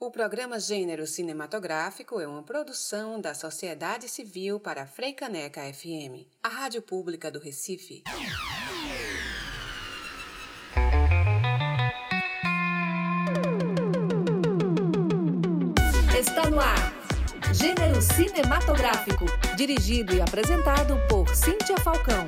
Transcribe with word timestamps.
O 0.00 0.12
programa 0.12 0.60
Gênero 0.60 1.08
Cinematográfico 1.08 2.20
é 2.20 2.26
uma 2.26 2.44
produção 2.44 3.20
da 3.20 3.34
Sociedade 3.34 4.08
Civil 4.08 4.60
para 4.60 4.82
a 4.82 4.86
Freicaneca 4.86 5.60
FM, 5.74 6.24
a 6.40 6.48
rádio 6.48 6.80
pública 6.80 7.32
do 7.32 7.40
Recife. 7.40 8.04
Está 16.16 16.48
no 16.48 16.60
ar. 16.60 16.94
Gênero 17.52 18.00
Cinematográfico, 18.00 19.24
dirigido 19.56 20.14
e 20.14 20.20
apresentado 20.20 20.94
por 21.08 21.28
Cíntia 21.34 21.76
Falcão. 21.78 22.26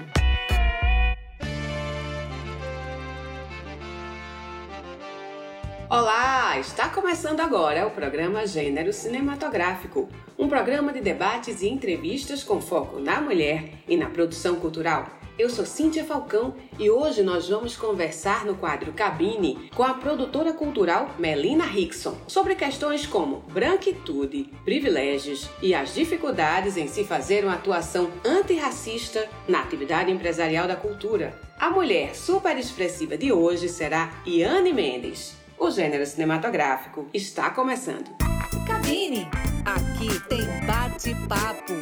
Olá, 5.90 6.56
está 6.60 6.88
começando 6.88 7.40
agora 7.40 7.84
o 7.84 7.90
programa 7.90 8.46
Gênero 8.46 8.92
Cinematográfico, 8.92 10.08
um 10.38 10.48
programa 10.48 10.92
de 10.92 11.00
debates 11.00 11.62
e 11.62 11.68
entrevistas 11.68 12.44
com 12.44 12.60
foco 12.60 13.00
na 13.00 13.20
mulher 13.20 13.72
e 13.88 13.96
na 13.96 14.08
produção 14.08 14.54
cultural. 14.54 15.08
Eu 15.36 15.50
sou 15.50 15.66
Cíntia 15.66 16.04
Falcão 16.04 16.54
e 16.78 16.88
hoje 16.88 17.24
nós 17.24 17.48
vamos 17.48 17.74
conversar 17.76 18.44
no 18.44 18.54
quadro 18.54 18.92
Cabine 18.92 19.68
com 19.74 19.82
a 19.82 19.94
produtora 19.94 20.52
cultural 20.52 21.10
Melina 21.18 21.64
Rickson 21.64 22.16
sobre 22.28 22.54
questões 22.54 23.04
como 23.04 23.38
branquitude, 23.52 24.48
privilégios 24.64 25.50
e 25.60 25.74
as 25.74 25.92
dificuldades 25.92 26.76
em 26.76 26.86
se 26.86 27.02
fazer 27.02 27.44
uma 27.44 27.54
atuação 27.54 28.12
antirracista 28.24 29.28
na 29.48 29.58
atividade 29.58 30.12
empresarial 30.12 30.68
da 30.68 30.76
cultura. 30.76 31.36
A 31.58 31.68
mulher 31.68 32.14
super 32.14 32.56
expressiva 32.56 33.18
de 33.18 33.32
hoje 33.32 33.68
será 33.68 34.12
Iane 34.24 34.72
Mendes. 34.72 35.39
O 35.60 35.70
gênero 35.70 36.06
cinematográfico 36.06 37.06
está 37.12 37.50
começando. 37.50 38.08
Cabine. 38.66 39.28
Aqui 39.62 40.08
tem 40.26 40.40
bate-papo. 40.66 41.74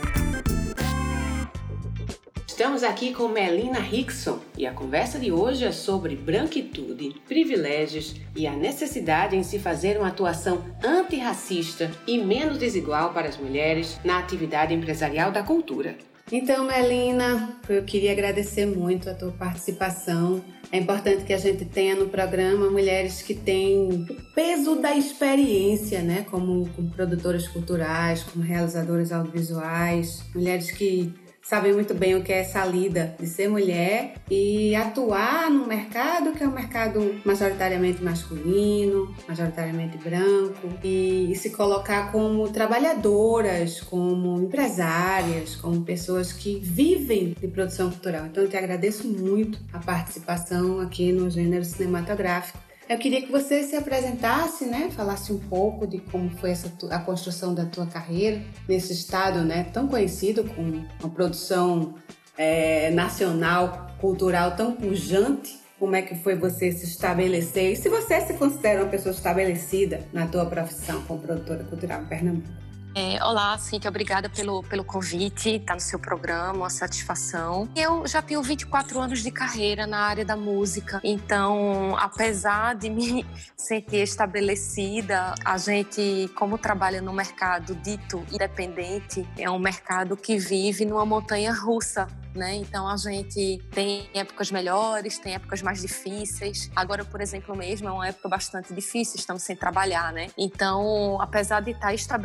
Estamos 2.45 2.83
aqui 2.83 3.15
com 3.15 3.29
Melina 3.29 3.79
Rickson 3.79 4.41
e 4.57 4.67
a 4.67 4.73
conversa 4.73 5.17
de 5.21 5.31
hoje 5.31 5.65
é 5.65 5.71
sobre 5.71 6.17
branquitude, 6.17 7.23
privilégios 7.29 8.17
e 8.35 8.49
a 8.49 8.53
necessidade 8.53 9.37
em 9.37 9.45
se 9.45 9.61
fazer 9.61 9.97
uma 9.97 10.09
atuação 10.09 10.65
antirracista 10.85 11.89
e 12.05 12.19
menos 12.19 12.59
desigual 12.59 13.13
para 13.13 13.29
as 13.29 13.37
mulheres 13.37 13.97
na 14.05 14.19
atividade 14.19 14.75
empresarial 14.75 15.31
da 15.31 15.45
cultura. 15.45 15.97
Então, 16.33 16.67
Melina, 16.67 17.57
eu 17.69 17.85
queria 17.85 18.11
agradecer 18.11 18.67
muito 18.67 19.09
a 19.09 19.15
tua 19.15 19.31
participação. 19.31 20.45
É 20.71 20.79
importante 20.79 21.25
que 21.25 21.33
a 21.33 21.39
gente 21.39 21.65
tenha 21.65 21.95
no 21.95 22.09
programa 22.09 22.71
mulheres 22.71 23.23
que 23.23 23.35
têm 23.35 24.07
o 24.11 24.15
peso 24.35 24.77
da 24.77 24.95
experiência, 24.95 26.03
né, 26.03 26.27
como, 26.31 26.69
como 26.77 26.91
produtoras 26.91 27.49
culturais, 27.49 28.23
como 28.23 28.45
realizadoras 28.45 29.11
audiovisuais, 29.11 30.23
mulheres 30.35 30.71
que 30.71 31.13
sabem 31.49 31.73
muito 31.73 31.95
bem 31.95 32.15
o 32.15 32.23
que 32.23 32.31
é 32.31 32.41
essa 32.41 32.63
lida 32.67 33.17
de 33.19 33.27
ser 33.27 33.49
mulher 33.49 34.17
e 34.31 34.75
atuar 34.75 35.51
num 35.51 35.67
mercado 35.67 36.33
que 36.33 36.45
é 36.45 36.47
um 36.47 36.53
mercado 36.53 37.19
majoritariamente 37.25 38.05
masculino, 38.05 39.15
majoritariamente 39.27 39.97
branco, 39.97 40.69
e, 40.85 41.33
e 41.33 41.35
se 41.37 41.49
colocar 41.49 42.13
como 42.13 42.47
trabalhadoras, 42.51 43.81
como 43.81 44.43
empresárias, 44.43 45.57
como 45.57 45.81
pessoas 45.81 46.35
que 46.35 46.59
vivem 46.59 47.35
de 47.41 47.49
produção 47.49 47.89
cultural. 47.89 48.27
Então 48.27 48.43
eu 48.43 48.51
te 48.51 48.57
agradeço 48.59 49.09
muito 49.09 49.59
a 49.73 49.79
participação 49.79 50.81
aqui 50.81 51.13
no 51.13 51.31
gênero 51.31 51.65
cinematográfico. 51.65 52.68
Eu 52.89 52.97
queria 52.97 53.21
que 53.21 53.31
você 53.31 53.63
se 53.65 53.77
apresentasse, 53.77 54.65
né? 54.65 54.91
Falasse 54.91 55.31
um 55.31 55.39
pouco 55.39 55.87
de 55.87 55.99
como 55.99 56.31
foi 56.31 56.53
essa 56.53 56.73
a 56.91 56.99
construção 56.99 57.55
da 57.55 57.67
tua 57.67 57.87
carreira 57.87 58.43
nesse 58.67 58.95
estado, 58.95 59.45
né? 59.45 59.65
Tão 59.65 59.87
conhecido 59.87 60.43
com 60.43 60.63
uma 60.63 61.11
produção 61.13 61.95
é, 62.37 62.91
nacional, 62.91 63.89
cultural 64.01 64.57
tão 64.57 64.73
pujante. 64.73 65.59
Como 65.79 65.95
é 65.95 66.01
que 66.01 66.15
foi 66.15 66.35
você 66.35 66.73
se 66.73 66.87
estabelecer? 66.87 67.73
E 67.73 67.77
se 67.77 67.91
você 67.91 68.23
se 68.23 68.33
considera 68.35 68.83
uma 68.83 68.91
pessoa 68.91 69.15
estabelecida 69.15 70.09
na 70.11 70.27
tua 70.27 70.47
profissão 70.47 71.03
como 71.03 71.21
produtora 71.21 71.65
cultural 71.65 72.03
em 72.03 72.07
Pernambuco? 72.07 72.68
É, 72.95 73.23
olá, 73.23 73.57
Cintia, 73.59 73.89
obrigada 73.91 74.29
pelo, 74.29 74.63
pelo 74.63 74.83
convite, 74.83 75.51
estar 75.51 75.67
tá 75.67 75.75
no 75.75 75.81
seu 75.81 75.99
programa, 75.99 76.53
uma 76.53 76.71
satisfação. 76.71 77.69
Eu 77.77 78.07
já 78.07 78.21
tenho 78.23 78.43
24 78.43 79.01
anos 79.01 79.23
de 79.23 79.31
carreira 79.31 79.87
na 79.87 80.01
área 80.01 80.25
da 80.25 80.37
música, 80.37 81.01
então, 81.05 81.97
apesar 81.97 82.75
de 82.75 82.91
me 82.91 83.25
sentir 83.57 83.99
estabelecida, 83.99 85.35
a 85.45 85.59
gente, 85.59 86.31
como 86.35 86.59
trabalha 86.59 87.01
no 87.01 87.13
mercado 87.13 87.75
dito 87.77 88.25
independente, 88.33 89.27
é 89.39 89.51
um 89.51 89.59
mercado 89.59 90.17
que 90.17 90.39
vive 90.39 90.85
numa 90.85 91.05
montanha 91.07 91.53
russa 91.53 92.09
né? 92.39 92.55
Então 92.55 92.89
a 92.89 92.97
gente 92.97 93.59
tem 93.73 94.09
épocas 94.15 94.51
melhores, 94.51 95.19
tem 95.19 95.35
épocas 95.35 95.61
mais 95.61 95.83
difíceis. 95.83 96.71
Agora, 96.75 97.05
por 97.05 97.21
exemplo, 97.21 97.55
mesmo 97.57 97.89
é 97.89 97.93
uma 97.93 98.09
época 98.09 98.29
bastante 98.29 98.73
difícil, 98.73 99.17
estamos 99.17 99.43
sem 99.43 99.57
trabalhar, 99.57 100.13
né? 100.13 100.29
Então, 100.39 101.21
apesar 101.21 101.61
de 101.61 101.73
estar 101.73 102.19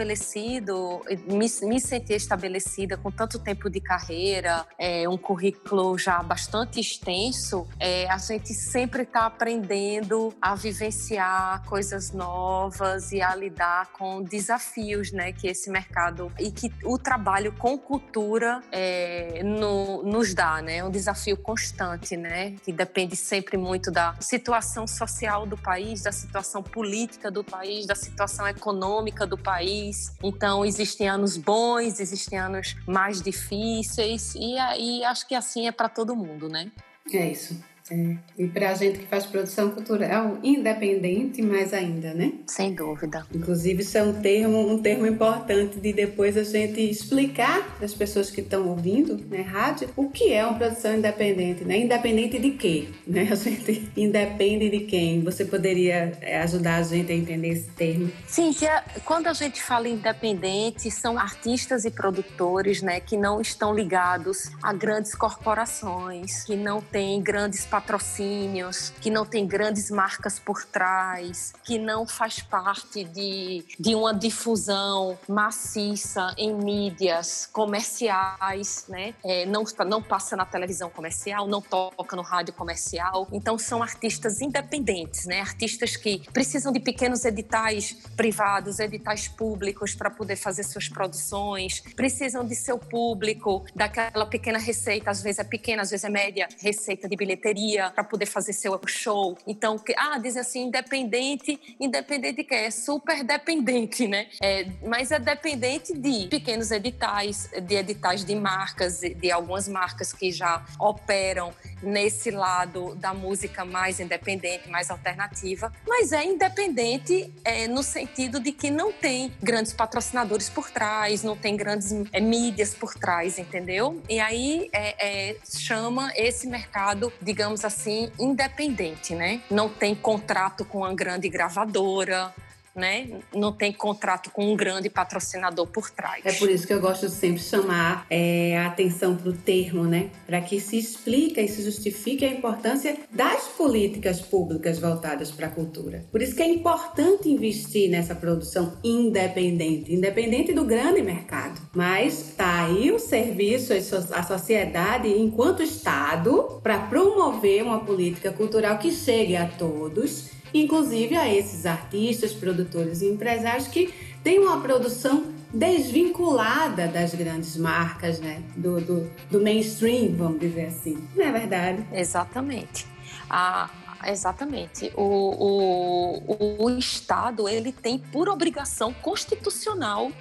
me, 1.28 1.48
me 1.68 1.80
sentir 1.80 2.14
estabelecida 2.14 2.98
com 2.98 3.12
tanto 3.12 3.40
tempo 3.40 3.70
de 3.70 3.80
carreira, 3.80 4.66
é, 4.78 5.08
um 5.08 5.18
currículo 5.18 5.98
já 5.98 6.22
bastante 6.22 6.80
extenso, 6.80 7.68
é, 7.80 8.10
a 8.10 8.18
gente 8.18 8.54
sempre 8.54 9.04
está 9.04 9.26
aprendendo 9.26 10.34
a 10.42 10.56
vivenciar 10.56 11.64
coisas 11.66 12.12
novas 12.12 13.12
e 13.12 13.22
a 13.22 13.36
lidar 13.36 13.92
com 13.94 14.22
desafios, 14.22 15.12
né? 15.12 15.32
Que 15.32 15.48
esse 15.48 15.70
mercado 15.70 16.32
e 16.40 16.52
que 16.52 16.72
o 16.84 16.98
trabalho 16.98 17.54
com 17.54 17.78
cultura 17.78 18.62
é, 18.72 19.42
no, 19.44 20.04
nos 20.04 20.34
dá, 20.34 20.62
né? 20.62 20.78
É 20.78 20.84
um 20.84 20.92
desafio 20.92 21.38
constante, 21.38 22.16
né? 22.16 22.56
Que 22.64 22.72
depende 22.72 23.16
sempre 23.16 23.58
muito 23.58 23.92
da 23.92 24.16
situação 24.20 24.88
social 24.88 25.46
do 25.46 25.58
país, 25.58 26.04
da 26.04 26.12
situação 26.12 26.62
política 26.62 27.30
do 27.30 27.44
país, 27.44 27.86
da 27.86 27.96
situação 27.96 28.48
econômica 28.48 29.26
do 29.26 29.38
país. 29.38 30.14
Então, 30.22 30.43
existem 30.66 31.08
anos 31.08 31.38
bons, 31.38 32.00
existem 32.00 32.38
anos 32.38 32.76
mais 32.86 33.22
difíceis 33.22 34.36
e, 34.36 34.56
e 34.80 35.04
acho 35.06 35.28
que 35.28 35.36
assim 35.36 35.68
é 35.68 35.72
para 35.72 35.88
todo 35.88 36.16
mundo, 36.16 36.50
né? 36.50 36.72
É 37.12 37.32
isso. 37.32 37.58
É. 37.92 38.16
E 38.38 38.48
para 38.48 38.72
a 38.72 38.74
gente 38.74 39.00
que 39.00 39.06
faz 39.06 39.26
produção 39.26 39.72
cultural 39.72 40.38
independente, 40.44 41.42
mais 41.42 41.74
ainda, 41.74 42.14
né? 42.14 42.34
Sem 42.48 42.74
dúvida. 42.74 43.26
Inclusive, 43.34 43.82
isso 43.82 43.98
é 43.98 44.04
um 44.04 44.14
termo, 44.14 44.72
um 44.72 44.82
termo 44.82 45.06
importante 45.06 45.80
de 45.80 45.92
depois 45.92 46.38
a 46.38 46.44
gente 46.44 46.80
explicar 46.80 47.76
para 47.76 47.86
as 47.86 47.94
pessoas 47.94 48.30
que 48.30 48.42
estão 48.42 48.68
ouvindo, 48.70 49.18
né, 49.30 49.42
rádio, 49.42 49.90
o 49.96 50.10
que 50.10 50.34
é 50.34 50.46
uma 50.46 50.58
produção 50.58 50.96
independente, 50.96 51.64
né? 51.66 51.78
Independente 51.78 52.40
de 52.40 52.52
quê? 52.52 52.88
Né? 53.06 53.28
A 53.32 53.36
gente 53.36 53.92
independe 53.98 54.70
de 54.70 54.82
quem? 54.82 55.22
Você 55.22 55.44
poderia 55.46 56.18
é, 56.22 56.40
ajudar 56.42 56.78
a 56.78 56.84
gente 56.84 57.12
a 57.12 57.16
entender 57.16 57.50
esse 57.50 57.70
termo? 57.72 58.12
Cíntia, 58.28 58.84
quando 59.04 59.28
a 59.28 59.34
gente 59.34 59.62
fala 59.62 59.88
independente, 59.90 60.90
são 60.90 61.18
artistas 61.18 61.84
e 61.84 61.92
produtores, 61.92 62.82
né, 62.82 63.00
que 63.00 63.18
não 63.18 63.42
estão 63.42 63.74
ligados 63.74 64.52
a 64.62 64.72
grandes 64.72 65.14
corporações, 65.16 66.44
que 66.44 66.56
não 66.56 66.82
têm 66.82 67.22
grandes 67.22 67.66
patrocínios, 67.84 68.92
que 69.02 69.10
não 69.10 69.26
tem 69.26 69.46
grandes 69.46 69.92
marcas 69.92 70.40
por 70.40 70.64
trás, 70.64 71.54
que 71.66 71.78
não 71.78 72.08
faz 72.08 72.42
parte 72.42 73.04
de, 73.04 73.66
de 73.78 73.94
uma 73.94 74.14
difusão 74.14 75.20
maciça 75.28 76.34
em 76.38 76.54
mídias 76.54 77.46
comerciais, 77.52 78.86
né? 78.88 79.14
É, 79.24 79.46
não, 79.46 79.64
não 79.86 80.02
passa 80.02 80.38
na 80.38 80.46
televisão 80.46 80.90
comercial, 80.90 81.46
não 81.46 81.62
toca 81.62 82.16
no 82.16 82.22
rádio 82.22 82.54
comercial. 82.54 83.28
Então 83.34 83.58
são 83.58 83.84
artistas 83.84 84.40
independentes, 84.40 85.26
né? 85.26 85.42
Artistas 85.42 85.98
que 85.98 86.20
precisam 86.32 86.72
de 86.72 86.80
pequenos 86.80 87.26
editais 87.26 87.98
privados, 88.16 88.80
editais 88.80 89.28
públicos 89.28 89.94
para 89.94 90.10
poder 90.10 90.38
fazer 90.38 90.64
suas 90.64 90.88
produções, 90.88 91.82
precisam 91.96 92.46
de 92.46 92.56
seu 92.56 92.80
público, 92.80 93.66
daquela 93.76 94.26
pequena 94.26 94.58
receita, 94.58 95.12
às 95.12 95.22
vezes 95.22 95.40
é 95.40 95.44
pequena, 95.44 95.82
às 95.82 95.92
vezes 95.92 96.06
é 96.06 96.10
média, 96.10 96.48
receita 96.60 97.10
de 97.10 97.16
bilheteria 97.18 97.63
para 97.94 98.04
poder 98.04 98.26
fazer 98.26 98.54
seu 98.54 98.80
show. 98.88 99.38
Então, 99.48 99.78
que, 99.78 99.94
ah, 99.98 100.18
dizem 100.18 100.42
assim, 100.42 100.64
independente, 100.64 101.60
independente 101.80 102.38
de 102.38 102.44
que 102.44 102.54
é 102.54 102.72
super 102.72 103.24
dependente, 103.24 104.08
né? 104.08 104.28
É, 104.42 104.66
mas 104.86 105.12
é 105.12 105.20
dependente 105.20 105.94
de 105.94 106.28
pequenos 106.28 106.72
editais, 106.72 107.50
de 107.62 107.76
editais 107.76 108.26
de 108.26 108.36
marcas, 108.36 109.00
de 109.00 109.32
algumas 109.32 109.68
marcas 109.68 110.14
que 110.14 110.32
já 110.32 110.66
operam 110.80 111.54
nesse 111.84 112.32
lado 112.32 112.96
da 112.96 113.14
música 113.14 113.66
mais 113.66 114.00
independente, 114.00 114.70
mais 114.70 114.90
alternativa, 114.90 115.72
mas 115.88 116.12
é 116.12 116.24
independente 116.24 117.32
é, 117.44 117.68
no 117.68 117.84
sentido 117.84 118.40
de 118.40 118.52
que 118.52 118.72
não 118.72 118.92
tem 118.92 119.32
grandes 119.42 119.74
patrocinadores 119.74 120.50
por 120.50 120.70
trás, 120.72 121.24
não 121.24 121.36
tem 121.36 121.56
grandes 121.56 121.92
é, 122.12 122.20
mídias 122.20 122.74
por 122.74 122.94
trás, 122.94 123.38
entendeu? 123.38 124.02
E 124.10 124.20
aí 124.20 124.70
é, 124.72 125.32
é 125.32 125.36
chama 125.44 126.12
esse 126.16 126.48
mercado, 126.48 127.12
digamos 127.22 127.66
assim, 127.66 128.12
independente, 128.20 129.14
né? 129.14 129.42
Não 129.50 129.70
tem 129.70 129.94
contrato 129.94 130.66
com 130.66 130.80
uma 130.80 130.94
grande 130.94 131.30
gravadora, 131.30 132.34
né? 132.76 133.08
Não 133.34 133.52
tem 133.52 133.72
contrato 133.72 134.32
com 134.32 134.52
um 134.52 134.56
grande 134.56 134.90
patrocinador 134.90 135.68
por 135.68 135.90
trás. 135.90 136.26
É 136.26 136.34
por 136.34 136.50
isso 136.50 136.66
que 136.66 136.74
eu 136.74 136.82
gosto 136.82 137.08
de 137.08 137.14
sempre 137.14 137.42
chamar 137.42 138.06
é, 138.10 138.58
a 138.58 138.68
atenção 138.68 139.16
para 139.16 139.30
o 139.30 139.34
termo, 139.34 139.84
né? 139.84 140.10
Para 140.26 140.42
que 140.42 140.60
se 140.60 140.78
explique 140.78 141.40
e 141.40 141.48
se 141.48 141.64
justifique 141.64 142.26
a 142.26 142.30
importância 142.30 142.98
das 143.12 143.48
políticas 143.48 144.22
públicas 144.22 144.80
voltadas 144.80 145.32
para 145.32 145.48
a 145.48 145.50
cultura. 145.50 146.06
Por 146.12 146.22
isso 146.22 146.36
que 146.36 146.42
é 146.42 146.48
importante 146.48 147.30
investir 147.30 147.90
nessa 147.90 148.16
produção 148.16 148.78
independente, 148.84 149.94
independente 149.94 150.54
do 150.54 150.66
grande 150.66 151.02
mercado. 151.02 151.62
Mas 151.74 152.34
tá 152.36 152.66
aí 152.66 152.92
o 152.92 153.00
serviço, 153.00 153.74
a 154.12 154.24
sociedade, 154.24 155.10
enquanto 155.10 155.62
Estado, 155.62 156.60
para 156.64 156.80
promover 156.80 157.64
uma 157.64 157.80
política 157.86 158.32
cultural 158.32 158.78
que 158.78 158.92
chegue 158.92 159.36
a 159.36 159.48
todos 159.48 160.33
inclusive 160.54 161.16
a 161.16 161.32
esses 161.34 161.66
artistas, 161.66 162.34
produtores 162.34 163.02
e 163.02 163.08
empresários 163.08 163.68
que 163.68 163.94
têm 164.24 164.40
uma 164.40 164.62
produção 164.62 165.34
desvinculada 165.54 166.88
das 166.88 167.14
grandes 167.14 167.56
marcas, 167.58 168.20
né? 168.20 168.42
do, 168.56 168.82
do, 168.82 169.12
do 169.30 169.42
mainstream, 169.42 170.16
vamos 170.16 170.40
dizer 170.40 170.66
assim. 170.66 171.08
Não 171.16 171.26
é 171.26 171.32
verdade? 171.32 171.86
Exatamente. 171.92 172.88
A, 173.30 173.70
exatamente. 174.06 174.92
O, 174.96 176.22
o, 176.28 176.66
o 176.66 176.70
Estado 176.78 177.48
ele 177.48 177.72
tem 177.72 178.00
por 178.00 178.30
obrigação 178.30 178.94
constitucional 178.94 180.12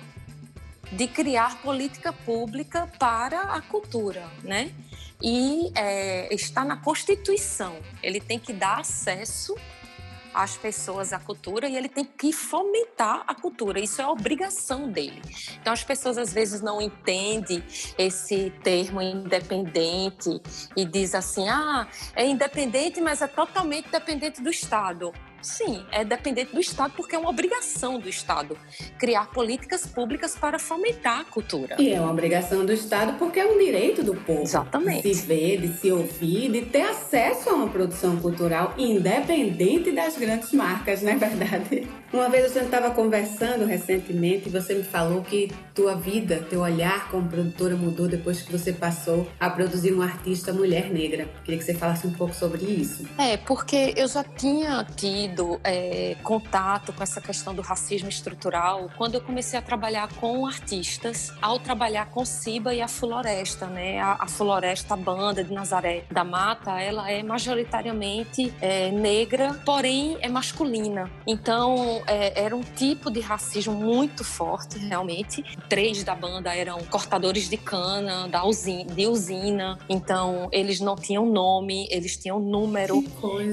de 0.93 1.07
criar 1.07 1.63
política 1.63 2.13
pública 2.13 2.87
para 2.99 3.41
a 3.41 3.63
cultura, 3.63 4.29
né? 4.43 4.71
E 5.23 5.71
é, 5.75 6.35
está 6.35 6.65
na 6.65 6.77
Constituição. 6.77 7.77
Ele 8.03 8.21
tem 8.21 8.39
que 8.39 8.53
dar 8.53 8.81
acesso 8.81 9.57
as 10.35 10.57
pessoas 10.57 11.13
à 11.13 11.19
cultura 11.19 11.69
e 11.69 11.77
ele 11.77 11.89
tem 11.89 12.05
que 12.05 12.33
fomentar 12.33 13.25
a 13.27 13.35
cultura. 13.35 13.81
Isso 13.81 14.01
é 14.01 14.05
a 14.05 14.11
obrigação 14.11 14.89
dele. 14.89 15.21
Então 15.61 15.73
as 15.73 15.85
pessoas 15.85 16.19
às 16.19 16.33
vezes 16.33 16.61
não 16.61 16.81
entendem 16.81 17.63
esse 17.99 18.51
termo 18.63 19.01
independente 19.01 20.41
e 20.77 20.85
diz 20.85 21.15
assim: 21.15 21.49
"Ah, 21.49 21.87
é 22.15 22.27
independente, 22.27 23.01
mas 23.01 23.23
é 23.23 23.27
totalmente 23.27 23.89
dependente 23.91 24.43
do 24.43 24.51
Estado". 24.51 25.13
Sim, 25.43 25.85
é 25.91 26.05
dependente 26.05 26.53
do 26.53 26.61
Estado, 26.61 26.95
porque 26.97 27.17
é 27.17 27.19
uma 27.19 27.29
obrigação 27.29 27.99
do 27.99 28.09
Estado 28.09 28.57
criar 28.99 29.27
políticas 29.31 29.87
públicas 29.87 30.37
para 30.37 30.59
fomentar 30.59 31.21
a 31.21 31.25
cultura. 31.25 31.77
E 31.79 31.93
é 31.93 32.01
uma 32.01 32.11
obrigação 32.11 32.65
do 32.65 32.73
Estado 32.73 33.19
porque 33.19 33.41
é 33.41 33.47
um 33.47 33.59
direito 33.59 34.03
do 34.03 34.15
povo. 34.15 34.43
Exatamente. 34.43 35.03
De 35.03 35.15
se 35.15 35.27
ver, 35.27 35.61
de 35.61 35.77
se 35.79 35.91
ouvir, 35.91 36.51
de 36.51 36.63
ter 36.63 36.83
acesso 36.83 37.51
a 37.51 37.55
uma 37.55 37.69
produção 37.69 38.17
cultural 38.17 38.75
independente 38.79 39.91
das 39.91 40.17
grandes 40.17 40.53
marcas, 40.53 41.03
não 41.03 41.13
é 41.13 41.17
verdade? 41.17 41.89
Uma 42.13 42.29
vez 42.29 42.53
gente 42.53 42.67
estava 42.67 42.91
conversando 42.91 43.65
recentemente 43.65 44.49
e 44.49 44.53
você 44.53 44.75
me 44.75 44.83
falou 44.83 45.23
que 45.23 45.51
tua 45.75 45.95
vida, 45.95 46.45
teu 46.51 46.61
olhar 46.61 47.11
como 47.11 47.29
produtora 47.29 47.75
mudou 47.75 48.07
depois 48.07 48.43
que 48.43 48.53
você 48.53 48.73
passou 48.73 49.27
a 49.41 49.49
produzir 49.49 49.95
um 49.95 50.03
artista 50.03 50.53
mulher 50.53 50.91
negra. 50.91 51.27
Queria 51.45 51.59
que 51.59 51.65
você 51.65 51.75
falasse 51.75 52.07
um 52.07 52.13
pouco 52.13 52.35
sobre 52.35 52.63
isso. 52.65 53.07
É, 53.17 53.37
porque 53.39 53.95
eu 53.97 54.07
já 54.07 54.23
tinha 54.23 54.85
tido 54.95 55.33
tido 55.33 55.61
é, 55.65 56.17
contato 56.23 56.93
com 56.93 57.03
essa 57.03 57.21
questão 57.21 57.55
do 57.55 57.63
racismo 57.63 58.09
estrutural 58.09 58.91
quando 58.97 59.15
eu 59.15 59.21
comecei 59.21 59.59
a 59.59 59.63
trabalhar 59.63 60.09
com 60.21 60.47
artistas, 60.47 61.33
ao 61.41 61.59
trabalhar 61.59 62.07
com 62.07 62.25
Ciba 62.25 62.75
e 62.75 62.81
a 62.81 62.89
Floresta, 62.89 63.67
né? 63.67 64.01
A, 64.01 64.17
a 64.21 64.29
Floresta, 64.29 64.95
a 64.95 64.97
banda 64.97 65.43
de 65.43 65.53
Nazaré 65.53 66.05
da 66.11 66.25
Mata, 66.25 66.81
ela 66.81 67.11
é 67.11 67.23
majoritariamente 67.23 68.53
é, 68.61 68.91
negra, 68.91 69.55
porém 69.65 70.19
é 70.21 70.29
masculina. 70.29 71.11
Então 71.27 72.02
é, 72.07 72.43
era 72.45 72.55
um 72.57 72.63
tipo 72.63 73.11
de 73.11 73.21
racismo 73.21 73.75
muito 73.75 74.25
forte, 74.25 74.79
realmente. 74.79 75.45
Três 75.69 76.03
da 76.05 76.15
banda 76.15 76.55
eram 76.55 76.83
cortadores 76.85 77.49
de 77.49 77.57
cana, 77.57 78.29
da 78.29 78.45
usina, 78.45 78.93
de 78.93 79.07
usina. 79.07 79.79
Então 79.89 80.49
eles 80.53 80.81
não 80.81 80.97
tinham 80.97 81.27
nome, 81.27 81.87
eles 81.91 82.17
tinham 82.17 82.39
número, 82.39 83.03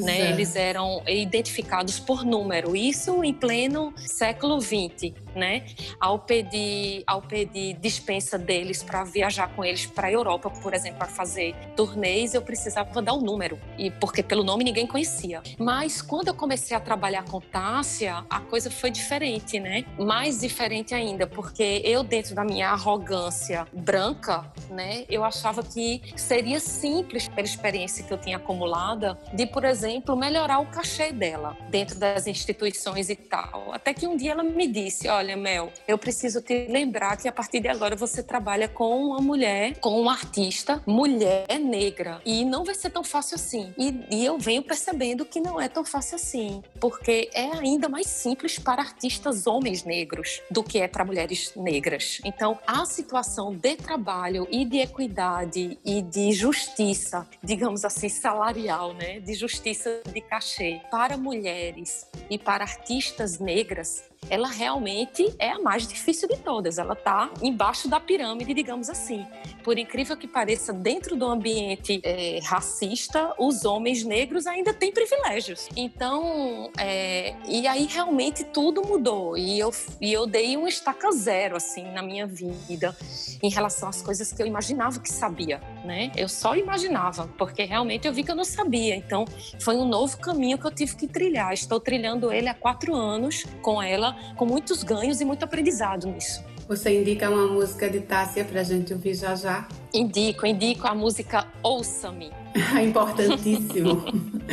né? 0.02 0.32
Eles 0.32 0.56
eram 0.56 1.02
identificados 1.08 2.00
por 2.00 2.24
número, 2.26 2.76
isso 2.76 3.24
em 3.24 3.34
pleno 3.34 3.94
século 3.98 4.60
XX, 4.60 5.14
né? 5.36 5.66
Ao 6.00 6.20
pedir, 6.20 7.04
ao 7.06 7.22
pedir 7.22 7.74
dispensa 7.76 8.38
deles 8.38 8.84
para 8.84 9.04
viajar 9.04 9.48
com 9.56 9.64
eles 9.64 9.86
para 9.86 10.08
a 10.08 10.12
Europa, 10.12 10.50
por 10.50 10.74
exemplo, 10.74 11.00
para 11.00 11.08
fazer 11.08 11.56
turnês, 11.76 12.34
eu 12.34 12.42
precisava 12.42 13.02
dar 13.02 13.14
o 13.14 13.18
um 13.18 13.22
número, 13.22 13.60
e 13.78 13.92
porque 13.92 14.24
pelo 14.24 14.44
nome 14.44 14.64
ninguém 14.64 14.88
conhecia. 14.88 15.42
Mas 15.58 16.02
quando 16.02 16.30
eu 16.30 16.34
comecei 16.34 16.76
a 16.76 16.80
trabalhar 16.80 17.24
com 17.26 17.40
Tássia, 17.40 18.26
a 18.30 18.40
coisa 18.40 18.70
foi 18.70 18.92
diferente, 18.92 19.60
né? 19.60 19.86
Mais 19.98 20.40
diferente 20.40 20.94
ainda, 20.94 21.26
porque 21.26 21.82
eu 21.84 22.04
dentro 22.04 22.36
da 22.36 22.44
minha 22.44 22.70
arrogância 22.70 23.68
branca, 23.74 24.52
né, 24.70 25.06
eu 25.10 25.24
achava 25.24 25.64
que 25.64 26.02
seria 26.16 26.60
simples 26.60 27.28
pela 27.28 27.48
experiência 27.48 28.04
que 28.04 28.12
eu 28.12 28.18
tinha 28.18 28.38
acumulada 28.38 29.18
de, 29.34 29.46
por 29.46 29.64
exemplo, 29.64 30.16
melhorar 30.16 30.60
o 30.60 30.66
cachê 30.68 31.12
dela 31.12 31.58
dentro 31.70 31.98
das 31.98 32.28
instituições 32.28 33.10
e 33.10 33.16
tal. 33.16 33.74
Até 33.74 33.94
que 33.94 34.08
um 34.08 34.16
dia 34.16 34.32
ela 34.32 34.44
me 34.44 34.68
disse: 34.68 35.08
Olha, 35.08 35.29
Mel, 35.36 35.72
eu 35.88 35.98
preciso 35.98 36.42
te 36.42 36.68
lembrar 36.68 37.18
que 37.18 37.28
a 37.28 37.32
partir 37.32 37.60
de 37.60 37.68
agora 37.68 37.96
você 37.96 38.24
trabalha 38.24 38.68
com 38.68 39.06
uma 39.06 39.20
mulher, 39.20 39.80
com 39.80 40.00
uma 40.00 40.12
artista, 40.12 40.82
mulher 40.86 41.46
negra. 41.60 42.22
E 42.26 42.46
não 42.46 42.64
vai 42.64 42.76
ser 42.76 42.90
tão 42.90 43.04
fácil 43.04 43.36
assim. 43.36 43.74
E, 43.78 44.06
e 44.12 44.26
eu 44.26 44.38
venho 44.38 44.62
percebendo 44.62 45.26
que 45.26 45.40
não 45.40 45.60
é 45.60 45.68
tão 45.68 45.84
fácil 45.84 46.16
assim, 46.16 46.64
porque 46.80 47.30
é 47.34 47.52
ainda 47.58 47.90
mais 47.90 48.08
simples 48.08 48.58
para 48.60 48.82
artistas 48.82 49.48
homens 49.48 49.84
negros 49.84 50.42
do 50.50 50.64
que 50.64 50.80
é 50.80 50.88
para 50.88 51.06
mulheres 51.06 51.54
negras. 51.56 52.20
Então, 52.24 52.60
a 52.66 52.86
situação 52.86 53.56
de 53.56 53.76
trabalho 53.76 54.48
e 54.52 54.66
de 54.66 54.80
equidade 54.80 55.80
e 55.86 56.02
de 56.02 56.32
justiça, 56.32 57.28
digamos 57.44 57.86
assim, 57.86 58.10
salarial, 58.10 58.94
né? 58.94 59.20
De 59.20 59.34
justiça 59.34 60.02
de 60.12 60.22
cachê 60.22 60.82
para 60.92 61.18
mulheres 61.18 62.08
e 62.30 62.38
para 62.38 62.64
artistas 62.64 63.40
negras 63.40 64.09
ela 64.30 64.48
realmente 64.48 65.34
é 65.40 65.50
a 65.50 65.60
mais 65.60 65.88
difícil 65.88 66.28
de 66.28 66.38
todas. 66.38 66.78
Ela 66.78 66.94
está 66.94 67.30
embaixo 67.42 67.88
da 67.88 68.00
pirâmide, 68.00 68.54
digamos 68.54 68.90
assim. 68.90 69.26
Por 69.64 69.78
incrível 69.78 70.16
que 70.16 70.28
pareça, 70.28 70.72
dentro 70.72 71.16
do 71.16 71.26
ambiente 71.26 72.00
é, 72.04 72.40
racista, 72.44 73.34
os 73.38 73.66
homens 73.66 74.04
negros 74.04 74.48
ainda 74.48 74.74
têm 74.74 74.92
privilégios. 74.92 75.68
Então, 75.76 76.72
é, 76.78 77.36
e 77.48 77.68
aí 77.68 77.86
realmente 77.86 78.44
tudo 78.44 78.82
mudou. 78.82 79.38
E 79.38 79.60
eu, 79.60 79.72
e 80.00 80.12
eu 80.14 80.26
dei 80.26 80.58
um 80.58 80.68
estaca 80.68 81.12
zero, 81.12 81.56
assim, 81.56 81.84
na 81.92 82.02
minha 82.02 82.28
vida, 82.28 82.96
em 83.42 83.50
relação 83.50 83.90
às 83.90 84.02
coisas 84.02 84.32
que 84.32 84.42
eu 84.42 84.48
imaginava 84.48 85.00
que 85.00 85.12
sabia, 85.12 85.62
né? 85.84 86.12
Eu 86.16 86.30
só 86.30 86.56
imaginava, 86.56 87.28
porque 87.38 87.64
realmente 87.64 88.08
eu 88.08 88.14
vi 88.14 88.24
que 88.24 88.32
eu 88.32 88.36
não 88.36 88.46
sabia. 88.46 88.96
Então, 88.96 89.26
foi 89.60 89.76
um 89.76 89.86
novo 89.86 90.18
caminho 90.18 90.58
que 90.58 90.66
eu 90.66 90.72
tive 90.72 90.96
que 90.96 91.08
trilhar. 91.08 91.54
Estou 91.54 91.80
trilhando 91.80 92.32
ele 92.32 92.48
há 92.48 92.54
quatro 92.54 92.96
anos 92.96 93.46
com 93.62 93.82
ela 93.82 94.09
com 94.36 94.46
muitos 94.46 94.84
ganhos 94.84 95.22
e 95.22 95.26
muito 95.26 95.44
aprendizado 95.44 96.08
nisso. 96.08 96.44
Você 96.68 97.02
indica 97.02 97.30
uma 97.30 97.48
música 97.48 97.90
de 97.90 98.00
Tássia 98.00 98.46
para 98.46 98.62
a 98.62 98.64
gente 98.64 98.94
ouvir 98.94 99.16
já 99.16 99.34
já? 99.36 99.68
Indico, 99.92 100.46
indico 100.46 100.88
a 100.88 100.94
música 100.94 101.48
Ouça-me. 101.64 102.32
Importantíssimo. 102.84 104.06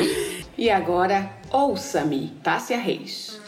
e 0.57 0.71
agora, 0.71 1.31
Ouça-me, 1.51 2.29
Tássia 2.43 2.79
Reis. 2.79 3.39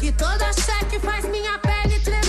Que 0.00 0.10
toda 0.10 0.52
cheque 0.52 0.98
faz 0.98 1.24
minha 1.26 1.56
pele 1.60 2.00
tremer. 2.00 2.25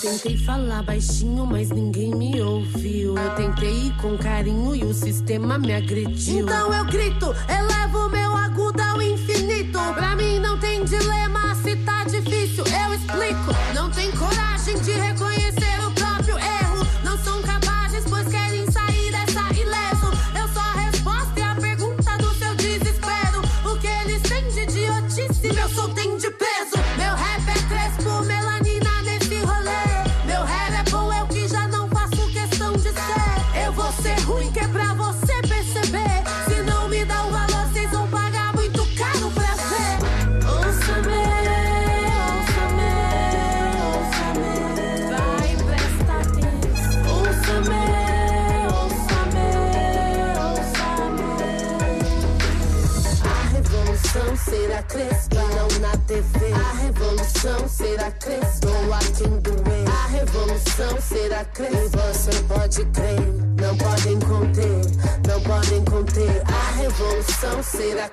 Tentei 0.00 0.36
falar 0.36 0.82
baixinho, 0.82 1.46
mas 1.46 1.70
ninguém 1.70 2.14
me 2.14 2.40
ouviu. 2.40 3.16
Eu 3.16 3.34
tentei 3.34 3.86
ir 3.86 3.96
com 3.96 4.16
carinho 4.18 4.74
e 4.74 4.84
o 4.84 4.92
sistema 4.92 5.58
me 5.58 5.72
agrediu. 5.72 6.40
Então 6.40 6.72
eu 6.72 6.84
grito, 6.84 7.34
elevo 7.48 8.08
meu 8.10 8.36
agudo 8.36 8.82
ao 8.82 9.00
infinito. 9.00 9.78
Pra 9.94 10.14
mim 10.14 10.38
não 10.38 10.58
tem 10.58 10.84
dilema, 10.84 11.54
se 11.56 11.76
tá 11.76 12.04
difícil, 12.04 12.64
eu 12.66 12.94
explico. 12.94 13.54
Não 13.74 13.90
tem 13.90 14.10
coragem 14.12 14.78
de 14.80 14.92
reconhecer 14.92 15.55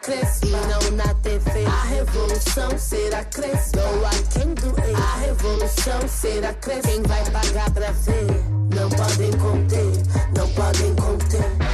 será 0.02 0.50
não 0.68 0.92
na 0.98 1.14
TV. 1.16 1.66
A 1.66 1.84
revolução 1.84 2.78
será 2.78 3.24
crespa, 3.26 3.80
a 3.80 4.40
quem 4.40 4.54
doer. 4.54 4.96
A 4.96 5.18
revolução 5.18 6.08
será 6.08 6.54
crespa, 6.54 6.88
quem 6.88 7.02
vai 7.04 7.24
pagar 7.32 7.72
pra 7.74 7.92
ver? 7.92 8.54
Não 8.76 8.90
podem 8.90 9.32
conter, 9.38 9.92
não 10.36 10.50
podem 10.54 10.96
conter. 10.96 11.74